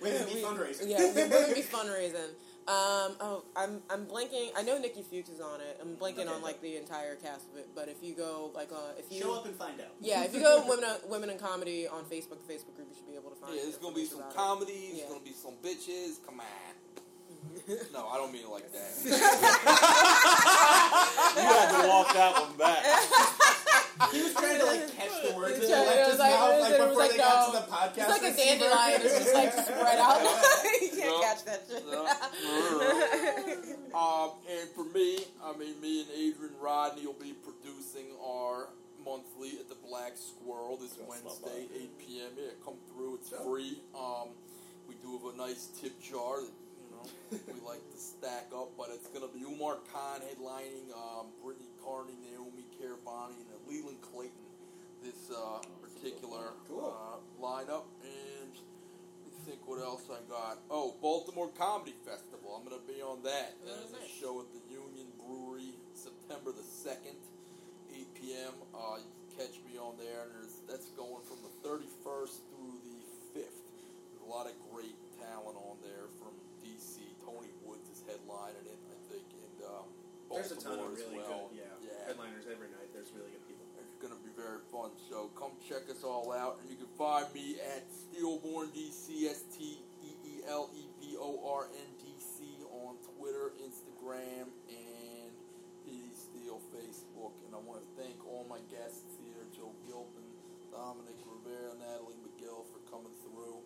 [0.00, 0.88] Women be We- fundraising.
[0.88, 2.30] Yeah, we're going be fundraising.
[2.68, 4.50] Um, oh, I'm I'm blanking.
[4.56, 5.78] I know Nikki Fuchs is on it.
[5.82, 7.68] I'm blanking Okay, on like the entire cast of it.
[7.74, 9.88] But if you go like uh, if you Show up and find out.
[10.00, 13.08] yeah, if you go women women in comedy on Facebook, the Facebook group, you should
[13.08, 13.54] be able to find.
[13.56, 14.90] Yeah, it's gonna be some information about comedy.
[14.92, 15.08] There's Yeah.
[15.08, 16.24] gonna be some bitches.
[16.24, 16.46] Come on.
[17.92, 18.92] No, I don't mean it like that.
[21.34, 22.84] You had to walk that one back.
[24.12, 26.30] He was trying to like catch the words It's in like- like, was his like-
[26.32, 27.98] mouth, it like before like, they got to the podcast.
[27.98, 29.00] It's like a dandelion.
[29.02, 30.20] It's just like spread out.
[30.82, 31.20] you can't No.
[31.20, 31.82] catch that shit.
[33.94, 38.68] um, and for me, I mean, me and Adrian Rodney will be producing our
[39.04, 42.30] monthly at the Black Squirrel this That's Wednesday, 8 p.m.
[42.36, 43.16] Yeah, come through.
[43.22, 43.42] It's Yeah.
[43.44, 43.82] free.
[43.94, 44.28] Um,
[44.88, 47.06] we do have a nice tip jar that you know
[47.54, 52.14] we like to stack up, but it's gonna be Umar Khan headlining, um, Brittany Carney,
[52.22, 54.46] Naomi Caravani, and Leland Clayton.
[55.02, 56.94] This uh, particular Cool.
[56.94, 60.58] uh, lineup, and let me think what else I got.
[60.70, 62.54] Oh, Baltimore Comedy Festival.
[62.54, 63.56] I'm gonna be on that.
[63.62, 64.91] Oh, There's a show at the Union
[65.26, 67.16] Brewery, September the second,
[67.92, 68.54] 8 p.m.
[68.74, 72.76] Uh, you can catch me on there, and there's, that's going from the 31st through
[72.84, 72.98] the
[73.36, 73.58] 5th.
[73.62, 77.00] There's a lot of great talent on there from DC.
[77.22, 79.86] Tony Woods is headlining it, I think, and um,
[80.32, 81.50] There's a ton of really well.
[81.52, 82.06] good, yeah, yeah.
[82.08, 82.90] headliners every night.
[82.94, 83.62] There's really good people.
[83.78, 84.90] It's going to be very fun.
[85.10, 86.58] So come check us all out.
[86.62, 91.14] And you can find me at Steeleborn DC, S T E E L E B
[91.18, 94.81] O R N D C on Twitter, Instagram, and
[96.52, 97.32] Steel Facebook.
[97.46, 100.28] And I want to thank all my guests here Joe Gilpin,
[100.70, 103.56] Dominic Rivera, Natalie McGill for coming through.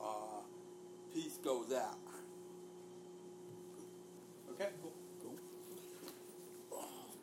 [0.00, 0.42] Uh,
[1.12, 1.98] peace goes out.
[4.52, 4.92] Okay, cool.
[5.22, 5.36] Cool.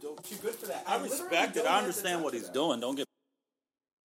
[0.02, 0.84] Don't too good for that.
[0.88, 1.66] I literally respect it.
[1.66, 2.80] I understand what he's doing.
[2.80, 3.07] Don't get